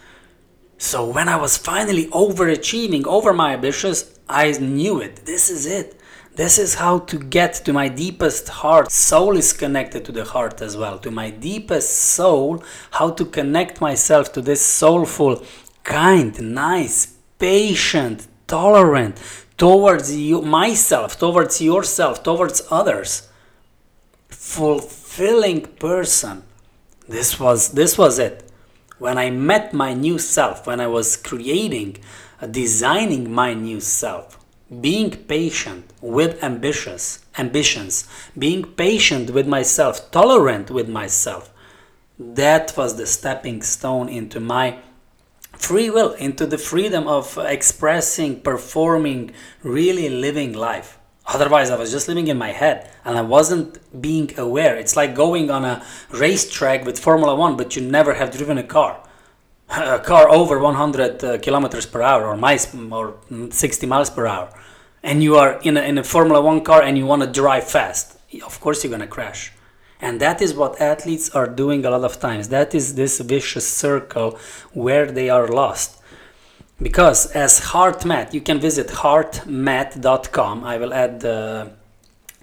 So 0.78 1.10
when 1.10 1.30
I 1.30 1.38
was 1.38 1.58
finally 1.58 2.08
overachieving 2.08 3.06
over 3.06 3.34
my 3.34 3.54
ambitions, 3.54 4.20
I 4.30 4.52
knew 4.52 5.00
it. 5.02 5.26
This 5.26 5.50
is 5.50 5.66
it. 5.66 6.00
This 6.36 6.60
is 6.60 6.76
how 6.76 7.00
to 7.00 7.18
get 7.18 7.54
to 7.66 7.74
my 7.74 7.88
deepest 7.88 8.50
heart. 8.50 8.92
Soul 8.92 9.38
is 9.38 9.54
connected 9.54 10.06
to 10.06 10.12
the 10.12 10.24
heart 10.24 10.62
as 10.62 10.78
well. 10.78 11.00
To 11.00 11.10
my 11.10 11.32
deepest 11.32 11.90
soul, 11.90 12.64
how 12.92 13.10
to 13.12 13.26
connect 13.26 13.82
myself 13.82 14.32
to 14.34 14.42
this 14.42 14.62
soulful, 14.62 15.44
kind, 15.84 16.40
nice, 16.54 17.17
patient, 17.40 18.28
tolerant 18.48 19.18
towards 19.58 20.16
you, 20.16 20.42
myself, 20.42 21.18
towards 21.20 21.62
yourself, 21.62 22.24
towards 22.24 22.62
others. 22.70 23.30
Fulfilling 24.30 25.62
person. 25.62 26.44
This 27.08 27.40
was 27.40 27.72
this 27.72 27.98
was 27.98 28.20
it. 28.20 28.52
When 29.00 29.18
I 29.18 29.30
met 29.30 29.74
my 29.74 29.94
new 29.94 30.18
self, 30.20 30.68
when 30.68 30.80
I 30.80 30.88
was 30.88 31.16
creating, 31.16 31.98
uh, 32.42 32.48
designing 32.48 33.32
my 33.32 33.54
new 33.54 33.80
self, 33.80 34.38
being 34.82 35.12
patient 35.12 35.94
with 36.02 36.44
ambitious 36.44 37.20
ambitions, 37.38 38.08
being 38.38 38.64
patient 38.64 39.30
with 39.30 39.48
myself, 39.48 40.12
tolerant 40.12 40.70
with 40.72 40.90
myself. 40.90 41.52
That 42.20 42.74
was 42.76 42.98
the 42.98 43.06
stepping 43.06 43.62
stone 43.62 44.10
into 44.10 44.40
my 44.40 44.80
free 45.58 45.90
will, 45.90 46.14
into 46.14 46.46
the 46.46 46.58
freedom 46.58 47.08
of 47.08 47.38
expressing, 47.38 48.42
performing, 48.42 49.32
really 49.64 50.10
living 50.10 50.54
life. 50.54 50.98
Otherwise, 51.28 51.70
I 51.70 51.78
was 51.78 51.92
just 51.92 52.08
living 52.08 52.28
in 52.28 52.38
my 52.38 52.52
head 52.52 52.90
and 53.04 53.18
I 53.18 53.22
wasn't 53.22 53.80
being 54.02 54.32
aware. 54.40 54.78
It's 54.78 54.96
like 54.96 55.14
going 55.14 55.52
on 55.52 55.66
a 55.66 55.86
racetrack 56.10 56.86
with 56.86 56.98
Formula 56.98 57.36
One, 57.36 57.58
but 57.58 57.76
you 57.76 57.82
never 57.82 58.14
have 58.14 58.32
driven 58.32 58.58
a 58.58 58.64
car. 58.64 59.04
A 59.70 60.00
car 60.00 60.30
over 60.30 60.60
100 60.60 61.24
uh, 61.24 61.38
kilometers 61.40 61.86
per 61.86 62.02
hour 62.02 62.26
or 62.26 62.38
miles 62.38 62.74
or 62.90 63.18
60 63.50 63.86
miles 63.86 64.10
per 64.10 64.26
hour. 64.26 64.58
And 65.04 65.22
you 65.22 65.36
are 65.36 65.60
in 65.62 65.76
a, 65.76 65.82
in 65.82 65.98
a 65.98 66.04
Formula 66.04 66.42
One 66.42 66.64
car 66.64 66.82
and 66.82 66.98
you 66.98 67.06
want 67.06 67.24
to 67.24 67.28
drive 67.28 67.66
fast. 67.66 68.18
Of 68.46 68.62
course, 68.62 68.84
you're 68.84 68.92
going 68.92 69.02
to 69.02 69.08
crash. 69.08 69.52
And 70.00 70.20
that 70.20 70.42
is 70.42 70.54
what 70.54 70.80
athletes 70.80 71.30
are 71.32 71.48
doing 71.48 71.86
a 71.86 71.90
lot 71.90 72.04
of 72.04 72.20
times. 72.20 72.50
That 72.50 72.76
is 72.76 72.96
this 72.96 73.20
vicious 73.20 73.68
circle 73.68 74.38
where 74.74 75.08
they 75.08 75.30
are 75.30 75.48
lost. 75.48 76.02
Because 76.80 77.32
as 77.32 77.60
HeartMath, 77.60 78.34
you 78.34 78.42
can 78.42 78.60
visit 78.60 78.88
heartmath.com. 78.88 80.64
I 80.64 80.78
will 80.78 80.94
add 80.94 81.22
the 81.22 81.72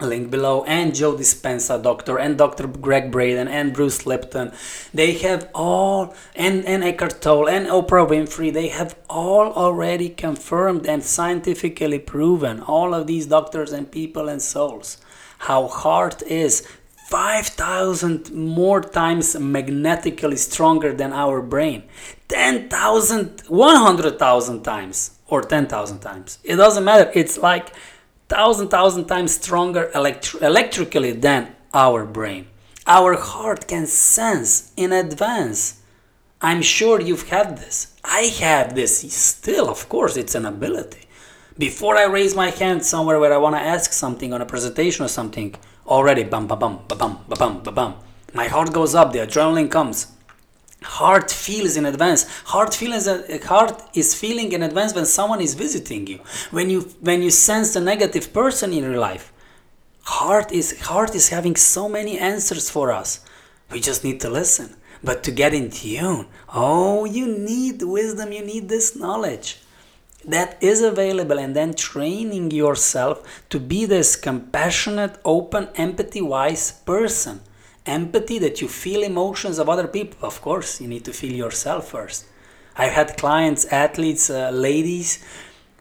link 0.00 0.30
below 0.30 0.64
and 0.64 0.92
Joe 0.92 1.14
Dispenza 1.14 1.80
doctor 1.80 2.18
and 2.18 2.36
Dr. 2.36 2.66
Gregg 2.66 3.12
Braden 3.12 3.46
and 3.46 3.72
Bruce 3.72 4.04
Lipton 4.04 4.52
they 4.92 5.12
have 5.18 5.48
all 5.54 6.14
and 6.34 6.64
and 6.64 6.82
Eckhart 6.82 7.22
Tolle 7.22 7.48
and 7.48 7.68
Oprah 7.68 8.08
Winfrey 8.08 8.52
they 8.52 8.68
have 8.68 8.96
all 9.08 9.52
already 9.52 10.08
confirmed 10.08 10.84
and 10.86 11.04
scientifically 11.04 12.00
proven 12.00 12.60
all 12.60 12.92
of 12.92 13.06
these 13.06 13.26
doctors 13.26 13.72
and 13.72 13.90
people 13.90 14.28
and 14.28 14.42
souls 14.42 14.98
how 15.38 15.68
heart 15.68 16.22
is 16.22 16.66
5,000 17.04 18.32
more 18.32 18.80
times 18.80 19.38
magnetically 19.38 20.36
stronger 20.36 20.94
than 20.94 21.12
our 21.12 21.42
brain. 21.42 21.82
10,000, 22.28 23.42
100,000 23.46 24.62
times, 24.62 25.18
or 25.28 25.42
10,000 25.42 25.98
times. 25.98 26.38
It 26.42 26.56
doesn't 26.56 26.82
matter. 26.82 27.12
It's 27.14 27.36
like 27.36 27.68
1,000, 28.28 28.66
1,000 28.66 29.04
times 29.04 29.34
stronger 29.34 29.90
electri- 29.94 30.40
electrically 30.40 31.12
than 31.12 31.54
our 31.74 32.06
brain. 32.06 32.46
Our 32.86 33.14
heart 33.14 33.68
can 33.68 33.86
sense 33.86 34.72
in 34.74 34.90
advance. 34.90 35.82
I'm 36.40 36.62
sure 36.62 37.02
you've 37.02 37.28
had 37.28 37.58
this. 37.58 37.94
I 38.02 38.32
have 38.40 38.74
this 38.74 39.00
still, 39.14 39.68
of 39.68 39.90
course, 39.90 40.16
it's 40.16 40.34
an 40.34 40.46
ability. 40.46 41.02
Before 41.58 41.96
I 41.96 42.04
raise 42.04 42.34
my 42.34 42.50
hand 42.50 42.84
somewhere 42.84 43.20
where 43.20 43.32
I 43.32 43.36
want 43.36 43.56
to 43.56 43.60
ask 43.60 43.92
something 43.92 44.32
on 44.32 44.40
a 44.40 44.46
presentation 44.46 45.04
or 45.04 45.08
something, 45.08 45.54
already 45.86 46.24
bum 46.24 46.46
bum 46.46 46.58
bum 46.58 46.80
bum 46.88 46.98
bum 46.98 47.24
ba 47.28 47.36
bum 47.36 47.62
bum. 47.62 47.94
My 48.32 48.48
heart 48.48 48.72
goes 48.72 48.94
up, 48.94 49.12
the 49.12 49.20
adrenaline 49.20 49.70
comes. 49.70 50.08
Heart 50.82 51.30
feels 51.30 51.76
in 51.76 51.86
advance. 51.86 52.24
Heart 52.46 52.74
feels 52.74 53.06
uh, 53.08 53.38
heart 53.46 53.82
is 53.94 54.14
feeling 54.14 54.52
in 54.52 54.62
advance 54.62 54.94
when 54.94 55.06
someone 55.06 55.40
is 55.40 55.54
visiting 55.54 56.06
you. 56.06 56.18
When 56.50 56.68
you 56.68 56.82
when 57.00 57.22
you 57.22 57.30
sense 57.30 57.74
a 57.74 57.80
negative 57.80 58.32
person 58.32 58.72
in 58.72 58.82
your 58.82 58.98
life, 58.98 59.32
heart 60.02 60.52
is 60.52 60.80
heart 60.82 61.14
is 61.14 61.30
having 61.30 61.56
so 61.56 61.88
many 61.88 62.18
answers 62.18 62.68
for 62.68 62.92
us. 62.92 63.20
We 63.70 63.80
just 63.80 64.04
need 64.04 64.20
to 64.20 64.30
listen. 64.30 64.76
But 65.02 65.22
to 65.24 65.30
get 65.32 65.52
in 65.52 65.70
tune, 65.70 66.26
oh, 66.54 67.04
you 67.04 67.26
need 67.26 67.82
wisdom. 67.82 68.32
You 68.32 68.44
need 68.44 68.68
this 68.68 68.96
knowledge 68.96 69.58
that 70.26 70.56
is 70.62 70.82
available 70.82 71.38
and 71.38 71.54
then 71.54 71.74
training 71.74 72.50
yourself 72.50 73.44
to 73.50 73.60
be 73.60 73.84
this 73.84 74.16
compassionate, 74.16 75.18
open, 75.24 75.68
empathy 75.74 76.22
wise 76.22 76.72
person. 76.72 77.40
Empathy 77.86 78.38
that 78.38 78.62
you 78.62 78.68
feel 78.68 79.02
emotions 79.02 79.58
of 79.58 79.68
other 79.68 79.86
people. 79.86 80.26
Of 80.26 80.40
course, 80.40 80.80
you 80.80 80.88
need 80.88 81.04
to 81.04 81.12
feel 81.12 81.32
yourself 81.32 81.88
first. 81.88 82.24
I've 82.76 82.92
had 82.92 83.16
clients, 83.18 83.66
athletes, 83.66 84.30
uh, 84.30 84.50
ladies 84.50 85.22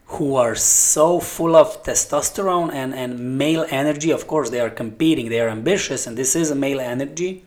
who 0.08 0.36
are 0.36 0.54
so 0.54 1.20
full 1.20 1.56
of 1.56 1.82
testosterone 1.84 2.72
and, 2.74 2.94
and 2.94 3.38
male 3.38 3.66
energy. 3.70 4.12
Of 4.12 4.28
course, 4.28 4.50
they 4.50 4.60
are 4.60 4.70
competing, 4.70 5.30
they 5.30 5.40
are 5.40 5.50
ambitious, 5.50 6.06
and 6.06 6.18
this 6.18 6.36
is 6.36 6.52
a 6.52 6.56
male 6.56 6.80
energy 6.80 7.46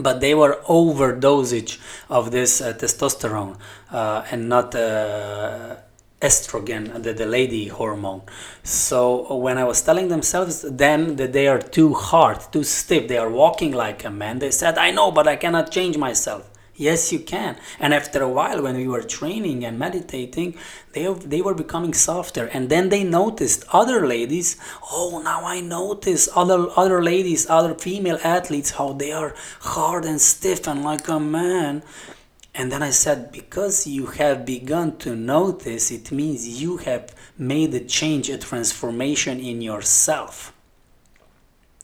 but 0.00 0.20
they 0.20 0.32
were 0.32 0.60
overdosage 0.68 1.80
of 2.08 2.30
this 2.30 2.60
uh, 2.60 2.72
testosterone 2.72 3.58
uh, 3.90 4.24
and 4.30 4.48
not 4.48 4.72
uh, 4.74 5.74
estrogen, 6.20 7.02
the, 7.02 7.12
the 7.12 7.26
lady 7.26 7.68
hormone. 7.68 8.22
So 8.62 9.36
when 9.36 9.56
I 9.58 9.64
was 9.64 9.82
telling 9.82 10.08
themselves 10.08 10.62
then 10.62 11.16
that 11.16 11.32
they 11.32 11.46
are 11.46 11.60
too 11.60 11.94
hard, 11.94 12.40
too 12.52 12.64
stiff, 12.64 13.08
they 13.08 13.18
are 13.18 13.30
walking 13.30 13.72
like 13.72 14.04
a 14.04 14.10
man, 14.10 14.38
they 14.40 14.50
said, 14.50 14.78
I 14.78 14.90
know, 14.90 15.10
but 15.10 15.28
I 15.28 15.36
cannot 15.36 15.70
change 15.70 15.96
myself. 15.96 16.50
Yes, 16.78 17.12
you 17.12 17.18
can. 17.18 17.56
And 17.80 17.92
after 17.92 18.22
a 18.22 18.28
while, 18.28 18.62
when 18.62 18.76
we 18.76 18.86
were 18.86 19.02
training 19.02 19.64
and 19.64 19.80
meditating, 19.80 20.56
they, 20.92 21.12
they 21.12 21.42
were 21.42 21.54
becoming 21.54 21.92
softer. 21.92 22.46
And 22.46 22.68
then 22.68 22.88
they 22.88 23.02
noticed 23.02 23.64
other 23.72 24.06
ladies. 24.06 24.56
Oh, 24.92 25.20
now 25.24 25.44
I 25.44 25.58
notice 25.60 26.28
other 26.36 26.68
other 26.76 27.02
ladies, 27.02 27.50
other 27.50 27.74
female 27.74 28.20
athletes, 28.22 28.70
how 28.70 28.92
they 28.92 29.10
are 29.10 29.34
hard 29.60 30.04
and 30.04 30.20
stiff 30.20 30.68
and 30.68 30.84
like 30.84 31.08
a 31.08 31.18
man. 31.18 31.82
And 32.58 32.72
then 32.72 32.82
I 32.82 32.90
said, 32.90 33.30
because 33.30 33.86
you 33.86 34.06
have 34.06 34.44
begun 34.44 34.96
to 34.98 35.14
notice, 35.14 35.92
it 35.92 36.10
means 36.10 36.60
you 36.60 36.78
have 36.78 37.14
made 37.38 37.72
a 37.72 37.84
change, 37.84 38.28
a 38.28 38.36
transformation 38.36 39.38
in 39.38 39.62
yourself. 39.62 40.52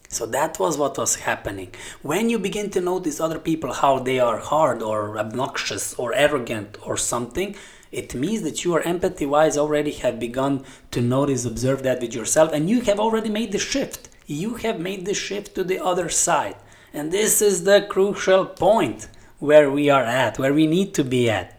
So 0.09 0.26
that 0.26 0.59
was 0.59 0.76
what 0.76 0.99
was 0.99 1.14
happening. 1.14 1.71
When 2.02 2.28
you 2.28 2.40
begin 2.40 2.71
to 2.71 2.81
notice 2.81 3.21
other 3.21 3.38
people 3.38 3.73
how 3.73 4.00
they 4.00 4.19
are 4.19 4.38
hard 4.38 4.83
or 4.83 5.16
obnoxious 5.16 5.95
or 5.95 6.12
arrogant 6.12 6.76
or 6.85 6.97
something, 6.97 7.54
it 7.93 8.16
means 8.16 8.43
that 8.43 8.64
you 8.64 8.75
are 8.75 8.81
empathy 8.81 9.26
wise 9.26 9.57
already 9.57 9.93
have 9.93 10.19
begun 10.19 10.64
to 10.90 11.00
notice, 11.00 11.45
observe 11.45 11.85
that 11.85 12.00
with 12.00 12.14
yourself, 12.14 12.52
and 12.52 12.69
you 12.69 12.81
have 12.81 12.99
already 12.99 13.31
made 13.31 13.52
the 13.52 13.61
shift. 13.61 14.09
You 14.26 14.57
have 14.57 14.81
made 14.81 15.07
the 15.07 15.14
shift 15.14 15.55
to 15.55 15.62
the 15.62 15.79
other 15.79 16.09
side. 16.09 16.57
And 16.92 17.12
this 17.12 17.40
is 17.40 17.62
the 17.62 17.87
crucial 17.88 18.44
point 18.44 19.07
where 19.38 19.70
we 19.70 19.90
are 19.90 20.05
at, 20.05 20.38
where 20.38 20.55
we 20.55 20.66
need 20.66 20.94
to 20.94 21.05
be 21.05 21.31
at. 21.31 21.59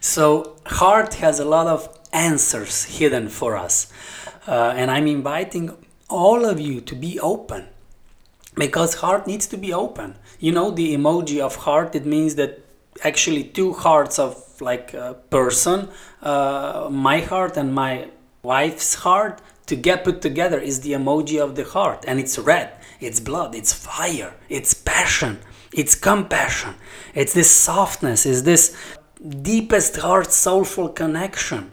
So, 0.00 0.56
heart 0.66 1.14
has 1.14 1.38
a 1.38 1.44
lot 1.44 1.66
of 1.66 1.88
answers 2.12 2.84
hidden 2.84 3.28
for 3.28 3.56
us. 3.56 3.92
Uh, 4.46 4.72
and 4.76 4.90
I'm 4.90 5.06
inviting 5.06 5.70
all 6.08 6.44
of 6.44 6.58
you 6.60 6.80
to 6.80 6.94
be 6.94 7.20
open 7.20 7.68
because 8.56 8.96
heart 8.96 9.26
needs 9.26 9.46
to 9.48 9.56
be 9.56 9.72
open. 9.72 10.16
You 10.40 10.52
know, 10.52 10.70
the 10.70 10.94
emoji 10.94 11.40
of 11.40 11.54
heart, 11.56 11.94
it 11.94 12.04
means 12.04 12.34
that 12.34 12.64
actually 13.04 13.44
two 13.44 13.72
hearts 13.72 14.18
of 14.18 14.60
like 14.60 14.92
a 14.92 15.14
person, 15.30 15.88
uh, 16.22 16.88
my 16.90 17.20
heart 17.20 17.56
and 17.56 17.72
my 17.74 18.08
wife's 18.42 18.94
heart, 18.96 19.40
to 19.66 19.76
get 19.76 20.02
put 20.02 20.20
together 20.20 20.58
is 20.58 20.80
the 20.80 20.92
emoji 20.92 21.40
of 21.40 21.54
the 21.54 21.64
heart. 21.64 22.04
And 22.08 22.18
it's 22.18 22.38
red, 22.38 22.72
it's 22.98 23.20
blood, 23.20 23.54
it's 23.54 23.72
fire, 23.72 24.34
it's 24.48 24.74
passion 24.74 25.38
it's 25.72 25.94
compassion. 25.94 26.74
It's 27.14 27.32
this 27.32 27.50
softness. 27.50 28.26
It's 28.26 28.42
this 28.42 28.76
deepest 29.42 29.96
heart 29.96 30.32
soulful 30.32 30.88
connection. 30.88 31.72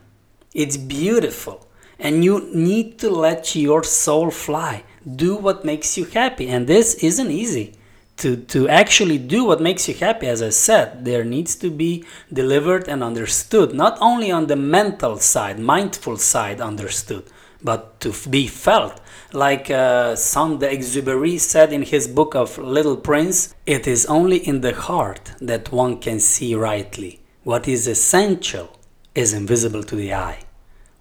It's 0.54 0.78
beautiful. 0.78 1.68
And 2.00 2.24
you 2.24 2.50
need 2.54 3.00
to 3.00 3.10
let 3.10 3.56
your 3.56 3.84
soul 3.84 4.30
fly. 4.30 4.84
Do 5.16 5.36
what 5.36 5.66
makes 5.66 5.98
you 5.98 6.06
happy. 6.06 6.48
And 6.48 6.68
this 6.68 6.96
isn't 6.96 7.32
easy. 7.32 7.74
To, 8.18 8.36
to 8.36 8.68
actually 8.68 9.20
do 9.20 9.46
what 9.46 9.62
makes 9.62 9.88
you 9.88 9.94
happy, 9.94 10.26
as 10.26 10.42
I 10.42 10.50
said, 10.50 11.06
there 11.06 11.24
needs 11.24 11.56
to 11.58 11.70
be 11.70 12.04
delivered 12.34 12.88
and 12.88 13.04
understood, 13.04 13.76
not 13.76 13.96
only 14.02 14.32
on 14.32 14.48
the 14.48 14.56
mental 14.56 15.18
side, 15.18 15.60
mindful 15.60 16.18
side, 16.18 16.60
understood, 16.60 17.26
but 17.64 18.00
to 18.00 18.12
be 18.28 18.48
felt. 18.48 19.00
Like 19.34 19.70
uh, 19.70 20.16
Saint-Exupéry 20.16 21.40
said 21.40 21.74
in 21.74 21.82
his 21.82 22.08
book 22.08 22.36
of 22.36 22.58
Little 22.58 22.98
Prince, 22.98 23.54
it 23.66 23.88
is 23.88 24.06
only 24.06 24.38
in 24.38 24.62
the 24.62 24.74
heart 24.74 25.34
that 25.42 25.72
one 25.72 26.00
can 26.00 26.20
see 26.20 26.56
rightly. 26.56 27.22
What 27.44 27.68
is 27.68 27.88
essential 27.88 28.80
is 29.16 29.34
invisible 29.34 29.84
to 29.84 29.96
the 29.96 30.14
eye. 30.14 30.40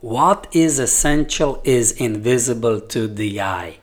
What 0.01 0.47
is 0.53 0.79
essential 0.79 1.61
is 1.65 1.93
invisible 1.93 2.81
to 2.81 3.07
the 3.07 3.41
eye 3.41 3.79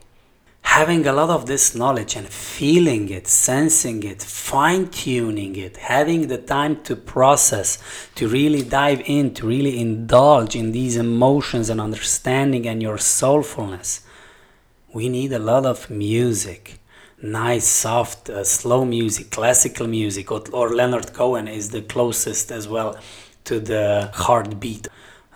having 0.64 1.06
a 1.06 1.12
lot 1.12 1.30
of 1.30 1.46
this 1.46 1.72
knowledge 1.76 2.16
and 2.16 2.26
feeling 2.26 3.08
it, 3.08 3.28
sensing 3.28 4.02
it, 4.02 4.20
fine 4.20 4.88
tuning 4.88 5.54
it, 5.54 5.76
having 5.76 6.26
the 6.26 6.36
time 6.36 6.82
to 6.82 6.96
process, 6.96 7.78
to 8.16 8.26
really 8.26 8.62
dive 8.64 9.00
in, 9.06 9.32
to 9.32 9.46
really 9.46 9.78
indulge 9.78 10.56
in 10.56 10.72
these 10.72 10.96
emotions 10.96 11.70
and 11.70 11.80
understanding 11.80 12.66
and 12.66 12.82
your 12.82 12.96
soulfulness. 12.96 14.00
We 14.94 15.08
need 15.08 15.32
a 15.32 15.40
lot 15.40 15.66
of 15.66 15.90
music. 15.90 16.78
Nice, 17.20 17.66
soft, 17.66 18.30
uh, 18.30 18.44
slow 18.44 18.84
music, 18.84 19.32
classical 19.32 19.88
music, 19.88 20.30
or, 20.30 20.44
or 20.52 20.68
Leonard 20.68 21.12
Cohen 21.12 21.48
is 21.48 21.70
the 21.70 21.82
closest 21.82 22.52
as 22.52 22.68
well 22.68 22.96
to 23.42 23.58
the 23.58 24.12
heartbeat. 24.14 24.86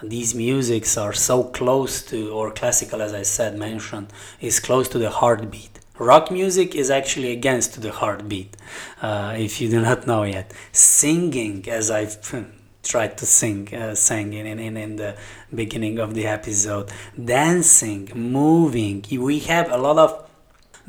These 0.01 0.33
musics 0.33 0.97
are 0.97 1.12
so 1.12 1.42
close 1.42 2.03
to 2.03 2.31
or 2.31 2.53
classical 2.53 3.03
as 3.03 3.12
i 3.12 3.23
said 3.23 3.59
mentioned 3.59 4.12
is 4.40 4.61
close 4.61 4.88
to 4.90 4.99
the 4.99 5.11
heartbeat. 5.11 5.81
Rock 5.99 6.31
music 6.31 6.77
is 6.77 6.88
actually 6.88 7.33
against 7.33 7.83
the 7.83 7.90
heartbeat 7.90 8.57
uh, 9.03 9.35
if 9.37 9.61
you 9.61 9.68
do 9.68 9.81
not 9.81 10.07
know 10.07 10.23
yet. 10.23 10.53
Singing 10.71 11.68
as 11.68 11.90
i've 11.90 12.23
tried 12.88 13.18
to 13.18 13.27
sing 13.27 13.72
uh, 13.74 13.94
sang 13.94 14.33
in, 14.33 14.46
in, 14.46 14.77
in 14.77 14.96
the 14.96 15.16
beginning 15.55 15.98
of 15.98 16.14
the 16.14 16.27
episode. 16.27 16.90
Dancing 17.22 18.11
moving. 18.14 19.05
We 19.11 19.40
have 19.40 19.70
a 19.70 19.77
lot 19.77 19.98
of 19.98 20.11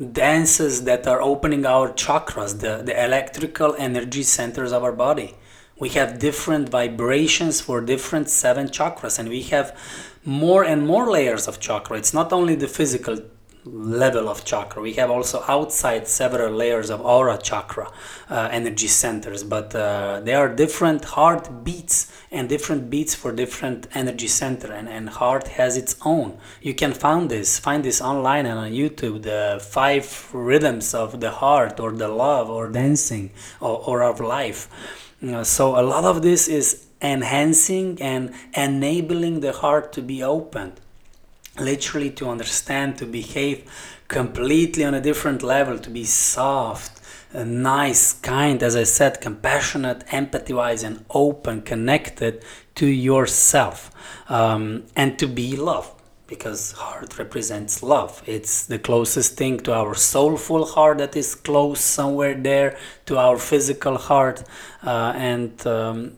dances 0.00 0.84
that 0.84 1.06
are 1.06 1.20
opening 1.20 1.66
our 1.66 1.88
chakras 1.92 2.60
the, 2.60 2.82
the 2.82 3.04
electrical 3.04 3.74
energy 3.78 4.22
centers 4.22 4.72
of 4.72 4.82
our 4.82 4.92
body. 4.92 5.34
We 5.78 5.90
have 5.90 6.18
different 6.18 6.68
vibrations 6.70 7.60
for 7.60 7.80
different 7.80 8.28
seven 8.30 8.68
chakras 8.68 9.18
and 9.18 9.28
we 9.28 9.42
have 9.54 9.76
more 10.24 10.64
and 10.64 10.86
more 10.86 11.10
layers 11.10 11.46
of 11.48 11.60
chakra. 11.60 11.98
It's 11.98 12.14
not 12.14 12.32
only 12.32 12.54
the 12.54 12.68
physical 12.68 13.18
level 13.64 14.28
of 14.28 14.44
chakra. 14.44 14.80
We 14.82 14.94
have 14.94 15.10
also 15.10 15.44
outside 15.46 16.08
several 16.08 16.52
layers 16.52 16.90
of 16.90 17.00
aura 17.00 17.38
chakra 17.38 17.90
uh, 18.28 18.48
energy 18.50 18.86
centers 18.86 19.44
but 19.44 19.74
uh, 19.74 20.20
there 20.24 20.38
are 20.38 20.48
different 20.48 21.04
heart 21.04 21.64
beats 21.64 22.10
and 22.30 22.48
different 22.48 22.88
beats 22.88 23.14
for 23.14 23.32
different 23.32 23.86
energy 23.94 24.28
center 24.28 24.72
and, 24.72 24.88
and 24.88 25.10
heart 25.10 25.48
has 25.48 25.76
its 25.76 25.96
own. 26.04 26.38
You 26.62 26.74
can 26.74 26.92
find 26.92 27.30
this 27.30 27.58
find 27.58 27.84
this 27.84 28.00
online 28.00 28.46
and 28.46 28.58
on 28.58 28.72
youtube 28.72 29.22
the 29.22 29.62
five 29.62 30.28
rhythms 30.32 30.94
of 30.94 31.20
the 31.20 31.30
heart 31.30 31.78
or 31.78 31.92
the 31.92 32.08
love 32.08 32.48
or 32.48 32.68
dancing 32.68 33.30
or, 33.60 33.82
or 33.86 34.02
of 34.02 34.20
life. 34.20 34.68
Know, 35.20 35.42
so 35.42 35.78
a 35.78 35.82
lot 35.82 36.04
of 36.04 36.22
this 36.22 36.48
is 36.48 36.86
enhancing 37.02 38.00
and 38.00 38.32
enabling 38.54 39.40
the 39.40 39.52
heart 39.52 39.92
to 39.92 40.02
be 40.02 40.22
opened. 40.22 40.80
Literally 41.60 42.10
to 42.10 42.28
understand, 42.28 42.98
to 42.98 43.06
behave 43.06 43.70
completely 44.08 44.84
on 44.84 44.94
a 44.94 45.00
different 45.00 45.42
level, 45.42 45.78
to 45.78 45.90
be 45.90 46.04
soft, 46.04 47.00
uh, 47.32 47.44
nice, 47.44 48.12
kind, 48.12 48.62
as 48.62 48.74
I 48.74 48.82
said, 48.82 49.20
compassionate, 49.20 50.04
empathy 50.12 50.52
wise, 50.52 50.82
and 50.82 51.04
open, 51.10 51.62
connected 51.62 52.44
to 52.74 52.86
yourself, 52.86 53.90
um, 54.28 54.84
and 54.96 55.18
to 55.18 55.28
be 55.28 55.56
loved 55.56 56.00
because 56.26 56.72
heart 56.72 57.18
represents 57.18 57.82
love. 57.82 58.22
It's 58.24 58.64
the 58.64 58.78
closest 58.78 59.36
thing 59.36 59.58
to 59.60 59.74
our 59.74 59.94
soulful 59.96 60.64
heart 60.64 60.98
that 60.98 61.16
is 61.16 61.34
close 61.34 61.80
somewhere 61.80 62.34
there 62.34 62.78
to 63.06 63.18
our 63.18 63.36
physical 63.36 63.98
heart, 63.98 64.44
uh, 64.84 65.12
and 65.16 65.66
um, 65.66 66.12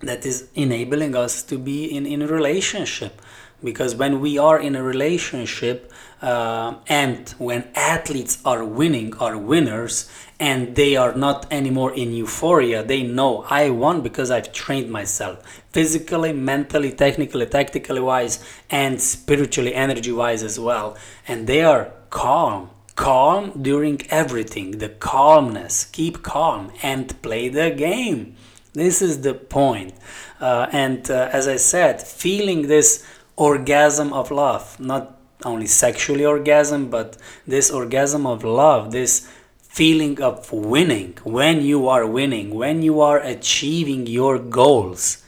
that 0.00 0.24
is 0.24 0.48
enabling 0.54 1.16
us 1.16 1.42
to 1.44 1.58
be 1.58 1.84
in 1.84 2.06
in 2.06 2.22
a 2.22 2.26
relationship. 2.26 3.20
Because 3.64 3.96
when 3.96 4.20
we 4.20 4.36
are 4.36 4.60
in 4.60 4.76
a 4.76 4.82
relationship, 4.82 5.90
uh, 6.20 6.74
and 6.86 7.30
when 7.38 7.64
athletes 7.74 8.38
are 8.44 8.64
winning, 8.64 9.16
are 9.16 9.38
winners, 9.38 10.10
and 10.38 10.76
they 10.76 10.96
are 10.96 11.14
not 11.14 11.50
anymore 11.50 11.92
in 11.94 12.12
euphoria, 12.12 12.82
they 12.82 13.02
know 13.02 13.44
I 13.48 13.70
won 13.70 14.02
because 14.02 14.30
I've 14.30 14.52
trained 14.52 14.90
myself 14.90 15.62
physically, 15.72 16.32
mentally, 16.32 16.92
technically, 16.92 17.46
tactically 17.46 18.00
wise, 18.00 18.44
and 18.70 19.00
spiritually, 19.00 19.74
energy 19.74 20.12
wise 20.12 20.42
as 20.42 20.60
well. 20.60 20.96
And 21.26 21.46
they 21.46 21.62
are 21.64 21.92
calm, 22.10 22.70
calm 22.96 23.62
during 23.62 24.02
everything, 24.10 24.78
the 24.78 24.90
calmness, 24.90 25.84
keep 25.86 26.22
calm 26.22 26.72
and 26.82 27.20
play 27.22 27.48
the 27.48 27.70
game. 27.70 28.36
This 28.72 29.00
is 29.00 29.22
the 29.22 29.34
point. 29.34 29.94
Uh, 30.40 30.66
and 30.72 31.10
uh, 31.10 31.30
as 31.32 31.46
I 31.46 31.56
said, 31.56 32.02
feeling 32.02 32.62
this 32.62 33.06
orgasm 33.36 34.12
of 34.12 34.30
love, 34.30 34.78
not 34.78 35.18
only 35.44 35.66
sexually 35.66 36.24
orgasm, 36.24 36.88
but 36.88 37.16
this 37.46 37.70
orgasm 37.70 38.26
of 38.26 38.44
love, 38.44 38.92
this 38.92 39.28
feeling 39.60 40.22
of 40.22 40.52
winning, 40.52 41.18
when 41.24 41.60
you 41.60 41.88
are 41.88 42.06
winning, 42.06 42.54
when 42.54 42.82
you 42.82 43.00
are 43.00 43.18
achieving 43.18 44.06
your 44.06 44.38
goals, 44.38 45.24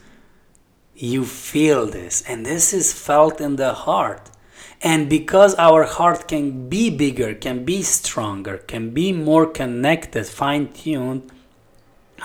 you 0.95 1.25
feel 1.25 1.87
this, 1.87 2.23
and 2.23 2.47
this 2.47 2.73
is 2.73 2.93
felt 2.93 3.41
in 3.41 3.57
the 3.57 3.75
heart. 3.75 4.31
And 4.83 5.11
because 5.11 5.55
our 5.57 5.85
heart 5.85 6.29
can 6.29 6.69
be 6.69 6.91
bigger, 6.91 7.35
can 7.35 7.65
be 7.65 7.83
stronger, 7.83 8.59
can 8.59 8.91
be 8.91 9.13
more 9.13 9.47
connected, 9.47 10.27
fine 10.27 10.69
tuned, 10.73 11.31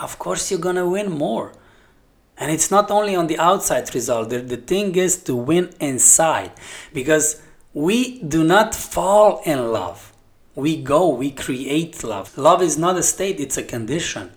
of 0.01 0.19
course 0.19 0.51
you're 0.51 0.59
gonna 0.59 0.87
win 0.87 1.11
more. 1.11 1.53
And 2.41 2.49
it's 2.49 2.71
not 2.71 2.89
only 2.89 3.15
on 3.15 3.27
the 3.27 3.37
outside 3.37 3.93
result, 3.93 4.31
the, 4.31 4.39
the 4.39 4.57
thing 4.57 4.95
is 4.95 5.15
to 5.25 5.35
win 5.35 5.69
inside 5.79 6.51
because 6.91 7.39
we 7.71 8.19
do 8.23 8.43
not 8.43 8.73
fall 8.73 9.43
in 9.45 9.71
love. 9.71 10.11
We 10.55 10.81
go, 10.81 11.07
we 11.07 11.29
create 11.29 12.03
love. 12.03 12.35
Love 12.35 12.63
is 12.63 12.79
not 12.79 12.97
a 12.97 13.03
state, 13.03 13.39
it's 13.39 13.57
a 13.57 13.63
condition. 13.63 14.31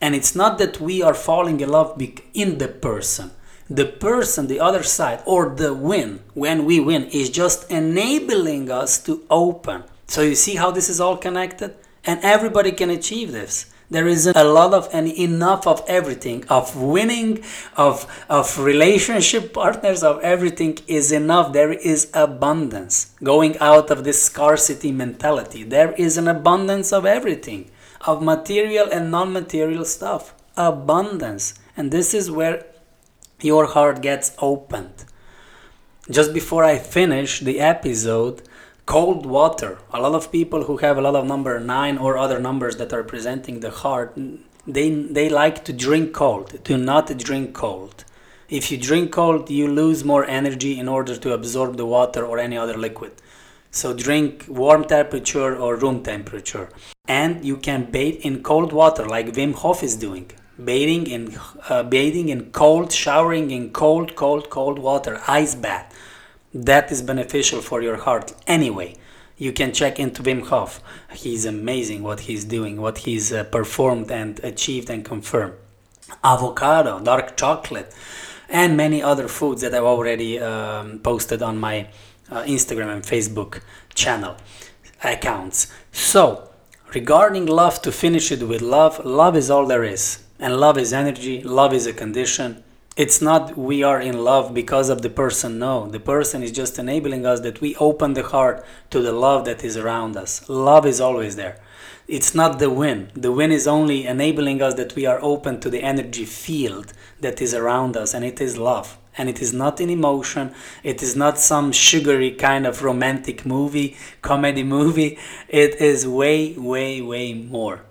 And 0.00 0.16
it's 0.16 0.34
not 0.34 0.58
that 0.58 0.80
we 0.80 1.00
are 1.00 1.14
falling 1.14 1.60
in 1.60 1.68
love 1.68 1.96
in 2.34 2.58
the 2.58 2.66
person. 2.66 3.30
The 3.70 3.86
person, 3.86 4.48
the 4.48 4.58
other 4.58 4.82
side, 4.82 5.22
or 5.24 5.54
the 5.54 5.72
win, 5.72 6.24
when 6.34 6.64
we 6.64 6.80
win, 6.80 7.04
is 7.04 7.30
just 7.30 7.70
enabling 7.70 8.68
us 8.68 9.00
to 9.04 9.22
open. 9.30 9.84
So 10.08 10.22
you 10.22 10.34
see 10.34 10.56
how 10.56 10.72
this 10.72 10.88
is 10.88 11.00
all 11.00 11.16
connected? 11.16 11.76
And 12.04 12.18
everybody 12.24 12.72
can 12.72 12.90
achieve 12.90 13.30
this. 13.30 13.72
There 13.90 14.08
is 14.08 14.26
a 14.26 14.44
lot 14.44 14.72
of 14.72 14.88
and 14.92 15.08
enough 15.08 15.66
of 15.66 15.84
everything, 15.86 16.44
of 16.48 16.74
winning, 16.76 17.44
of, 17.76 18.06
of 18.28 18.58
relationship 18.58 19.52
partners, 19.52 20.02
of 20.02 20.20
everything 20.20 20.78
is 20.86 21.12
enough. 21.12 21.52
There 21.52 21.72
is 21.72 22.10
abundance. 22.14 23.14
Going 23.22 23.58
out 23.58 23.90
of 23.90 24.04
this 24.04 24.22
scarcity 24.22 24.90
mentality, 24.90 25.64
there 25.64 25.92
is 25.92 26.16
an 26.16 26.28
abundance 26.28 26.92
of 26.92 27.04
everything, 27.04 27.70
of 28.06 28.22
material 28.22 28.88
and 28.90 29.10
non 29.10 29.32
material 29.32 29.84
stuff. 29.84 30.34
Abundance. 30.56 31.54
And 31.76 31.90
this 31.90 32.14
is 32.14 32.30
where 32.30 32.64
your 33.40 33.66
heart 33.66 34.00
gets 34.00 34.32
opened. 34.38 35.04
Just 36.10 36.32
before 36.32 36.64
I 36.64 36.78
finish 36.78 37.40
the 37.40 37.60
episode, 37.60 38.42
cold 38.86 39.24
water. 39.24 39.78
A 39.92 40.00
lot 40.00 40.14
of 40.14 40.30
people 40.30 40.64
who 40.64 40.76
have 40.78 40.98
a 40.98 41.00
lot 41.00 41.16
of 41.16 41.26
number 41.26 41.58
9 41.58 41.98
or 41.98 42.18
other 42.18 42.38
numbers 42.38 42.76
that 42.76 42.92
are 42.92 43.02
presenting 43.02 43.60
the 43.60 43.70
heart 43.70 44.16
they 44.66 44.88
they 44.90 45.28
like 45.28 45.64
to 45.64 45.72
drink 45.72 46.12
cold. 46.14 46.62
Do 46.64 46.76
not 46.78 47.16
drink 47.18 47.54
cold. 47.54 48.04
If 48.48 48.70
you 48.70 48.78
drink 48.78 49.12
cold 49.12 49.50
you 49.50 49.68
lose 49.68 50.04
more 50.04 50.24
energy 50.24 50.78
in 50.78 50.88
order 50.88 51.16
to 51.16 51.32
absorb 51.32 51.76
the 51.76 51.86
water 51.86 52.24
or 52.24 52.38
any 52.38 52.56
other 52.56 52.76
liquid. 52.76 53.12
So 53.70 53.92
drink 53.92 54.46
warm 54.48 54.84
temperature 54.84 55.56
or 55.56 55.76
room 55.76 56.02
temperature. 56.02 56.68
And 57.06 57.44
you 57.44 57.56
can 57.56 57.90
bathe 57.90 58.20
in 58.24 58.42
cold 58.42 58.72
water 58.72 59.04
like 59.06 59.34
Wim 59.34 59.54
Hof 59.54 59.82
is 59.82 59.96
doing. 59.96 60.30
Bathing 60.62 61.06
in 61.06 61.36
uh, 61.68 61.82
bathing 61.82 62.28
in 62.28 62.50
cold 62.52 62.92
showering 62.92 63.50
in 63.50 63.70
cold 63.70 64.14
cold 64.14 64.48
cold 64.50 64.78
water 64.78 65.20
ice 65.26 65.54
bath 65.54 65.92
that 66.54 66.90
is 66.92 67.02
beneficial 67.02 67.60
for 67.60 67.82
your 67.82 67.96
heart 67.96 68.32
anyway 68.46 68.94
you 69.36 69.52
can 69.52 69.72
check 69.72 69.98
into 69.98 70.22
Wim 70.22 70.46
Hof. 70.46 70.80
He's 71.12 71.44
amazing 71.44 72.02
what 72.02 72.20
he's 72.20 72.44
doing, 72.44 72.80
what 72.80 72.98
he's 72.98 73.32
uh, 73.32 73.44
performed 73.44 74.10
and 74.10 74.38
achieved 74.44 74.90
and 74.90 75.04
confirmed. 75.04 75.54
Avocado, 76.22 77.00
dark 77.00 77.36
chocolate, 77.36 77.92
and 78.48 78.76
many 78.76 79.02
other 79.02 79.26
foods 79.26 79.62
that 79.62 79.74
I've 79.74 79.84
already 79.84 80.38
um, 80.38 81.00
posted 81.00 81.42
on 81.42 81.58
my 81.58 81.88
uh, 82.30 82.42
Instagram 82.42 82.94
and 82.94 83.02
Facebook 83.02 83.60
channel 83.94 84.36
accounts. 85.02 85.72
So, 85.90 86.50
regarding 86.94 87.46
love, 87.46 87.82
to 87.82 87.90
finish 87.90 88.30
it 88.30 88.46
with 88.46 88.62
love, 88.62 89.04
love 89.04 89.36
is 89.36 89.50
all 89.50 89.66
there 89.66 89.84
is. 89.84 90.22
And 90.38 90.58
love 90.58 90.78
is 90.78 90.92
energy, 90.92 91.42
love 91.42 91.72
is 91.72 91.86
a 91.86 91.92
condition, 91.92 92.62
it's 92.96 93.20
not 93.20 93.58
we 93.58 93.82
are 93.82 94.00
in 94.00 94.22
love 94.22 94.54
because 94.54 94.88
of 94.88 95.02
the 95.02 95.10
person 95.10 95.58
no. 95.58 95.88
The 95.88 95.98
person 95.98 96.42
is 96.44 96.52
just 96.52 96.78
enabling 96.78 97.26
us 97.26 97.40
that 97.40 97.60
we 97.60 97.74
open 97.76 98.14
the 98.14 98.22
heart 98.22 98.64
to 98.90 99.00
the 99.00 99.12
love 99.12 99.44
that 99.46 99.64
is 99.64 99.76
around 99.76 100.16
us. 100.16 100.48
Love 100.48 100.86
is 100.86 101.00
always 101.00 101.34
there. 101.34 101.58
It's 102.06 102.34
not 102.34 102.58
the 102.60 102.70
win 102.70 103.10
the 103.14 103.32
win 103.32 103.50
is 103.50 103.66
only 103.66 104.06
enabling 104.06 104.62
us 104.62 104.74
that 104.74 104.94
we 104.94 105.06
are 105.06 105.18
open 105.22 105.58
to 105.60 105.70
the 105.70 105.82
energy 105.82 106.24
field 106.24 106.92
that 107.20 107.42
is 107.42 107.52
around 107.52 107.96
us 107.96 108.14
and 108.14 108.24
it 108.24 108.40
is 108.40 108.56
love. 108.58 108.96
And 109.16 109.28
it 109.28 109.40
is 109.40 109.52
not 109.52 109.80
an 109.80 109.90
emotion. 109.90 110.52
It 110.82 111.02
is 111.02 111.14
not 111.16 111.38
some 111.38 111.70
sugary 111.72 112.32
kind 112.32 112.66
of 112.66 112.82
romantic 112.82 113.44
movie 113.44 113.96
comedy 114.22 114.62
movie. 114.62 115.18
It 115.48 115.80
is 115.80 116.06
way 116.06 116.52
way 116.56 117.00
way 117.00 117.34
more. 117.34 117.82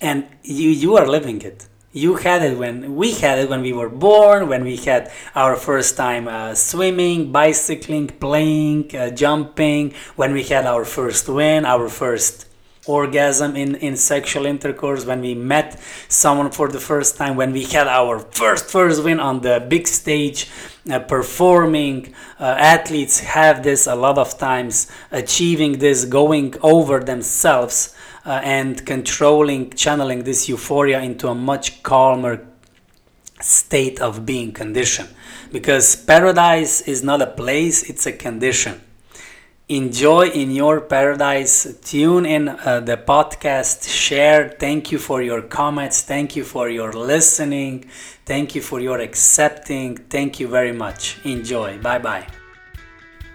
And 0.00 0.28
you 0.44 0.70
you 0.70 0.96
are 0.96 1.08
living 1.08 1.42
it 1.42 1.66
you 1.92 2.16
had 2.16 2.42
it 2.42 2.56
when 2.58 2.96
we 2.96 3.12
had 3.12 3.38
it 3.38 3.48
when 3.48 3.60
we 3.60 3.72
were 3.72 3.88
born 3.88 4.48
when 4.48 4.64
we 4.64 4.76
had 4.76 5.10
our 5.34 5.56
first 5.56 5.96
time 5.96 6.26
uh, 6.26 6.54
swimming 6.54 7.30
bicycling 7.30 8.08
playing 8.08 8.94
uh, 8.96 9.10
jumping 9.10 9.92
when 10.16 10.32
we 10.32 10.42
had 10.42 10.64
our 10.66 10.84
first 10.84 11.28
win 11.28 11.64
our 11.64 11.88
first 11.88 12.46
orgasm 12.86 13.54
in, 13.56 13.76
in 13.76 13.96
sexual 13.96 14.44
intercourse 14.44 15.04
when 15.04 15.20
we 15.20 15.34
met 15.34 15.78
someone 16.08 16.50
for 16.50 16.68
the 16.68 16.80
first 16.80 17.16
time 17.16 17.36
when 17.36 17.52
we 17.52 17.64
had 17.64 17.86
our 17.86 18.18
first 18.18 18.66
first 18.66 19.04
win 19.04 19.20
on 19.20 19.40
the 19.40 19.64
big 19.68 19.86
stage 19.86 20.50
uh, 20.90 20.98
performing 20.98 22.12
uh, 22.40 22.44
athletes 22.58 23.20
have 23.20 23.62
this 23.62 23.86
a 23.86 23.94
lot 23.94 24.18
of 24.18 24.36
times 24.36 24.90
achieving 25.12 25.78
this 25.78 26.04
going 26.04 26.52
over 26.62 26.98
themselves 26.98 27.94
uh, 28.24 28.40
and 28.44 28.84
controlling, 28.86 29.70
channeling 29.70 30.24
this 30.24 30.48
euphoria 30.48 31.00
into 31.00 31.28
a 31.28 31.34
much 31.34 31.82
calmer 31.82 32.46
state 33.40 34.00
of 34.00 34.24
being 34.24 34.52
condition. 34.52 35.08
Because 35.50 35.96
paradise 35.96 36.80
is 36.82 37.02
not 37.02 37.20
a 37.20 37.26
place, 37.26 37.88
it's 37.88 38.06
a 38.06 38.12
condition. 38.12 38.80
Enjoy 39.68 40.26
in 40.26 40.50
your 40.50 40.80
paradise. 40.80 41.78
Tune 41.82 42.26
in 42.26 42.48
uh, 42.48 42.80
the 42.80 42.96
podcast, 42.96 43.88
share. 43.88 44.48
Thank 44.58 44.90
you 44.90 44.98
for 44.98 45.22
your 45.22 45.40
comments. 45.40 46.02
Thank 46.02 46.36
you 46.36 46.44
for 46.44 46.68
your 46.68 46.92
listening. 46.92 47.86
Thank 48.26 48.54
you 48.54 48.60
for 48.60 48.80
your 48.80 48.98
accepting. 48.98 49.96
Thank 49.96 50.40
you 50.40 50.48
very 50.48 50.72
much. 50.72 51.18
Enjoy. 51.24 51.78
Bye 51.78 52.00
bye. 52.00 52.26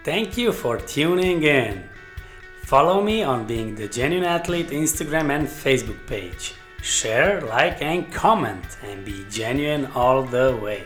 Thank 0.04 0.36
you 0.36 0.52
for 0.52 0.78
tuning 0.78 1.42
in. 1.42 1.82
Follow 2.62 3.02
me 3.02 3.22
on 3.22 3.46
Being 3.46 3.74
the 3.74 3.88
Genuine 3.88 4.26
Athlete 4.26 4.68
Instagram 4.68 5.30
and 5.30 5.48
Facebook 5.48 6.06
page. 6.06 6.54
Share, 6.82 7.40
like, 7.40 7.82
and 7.82 8.12
comment, 8.12 8.64
and 8.84 9.04
be 9.04 9.24
genuine 9.30 9.86
all 9.94 10.22
the 10.22 10.56
way. 10.62 10.84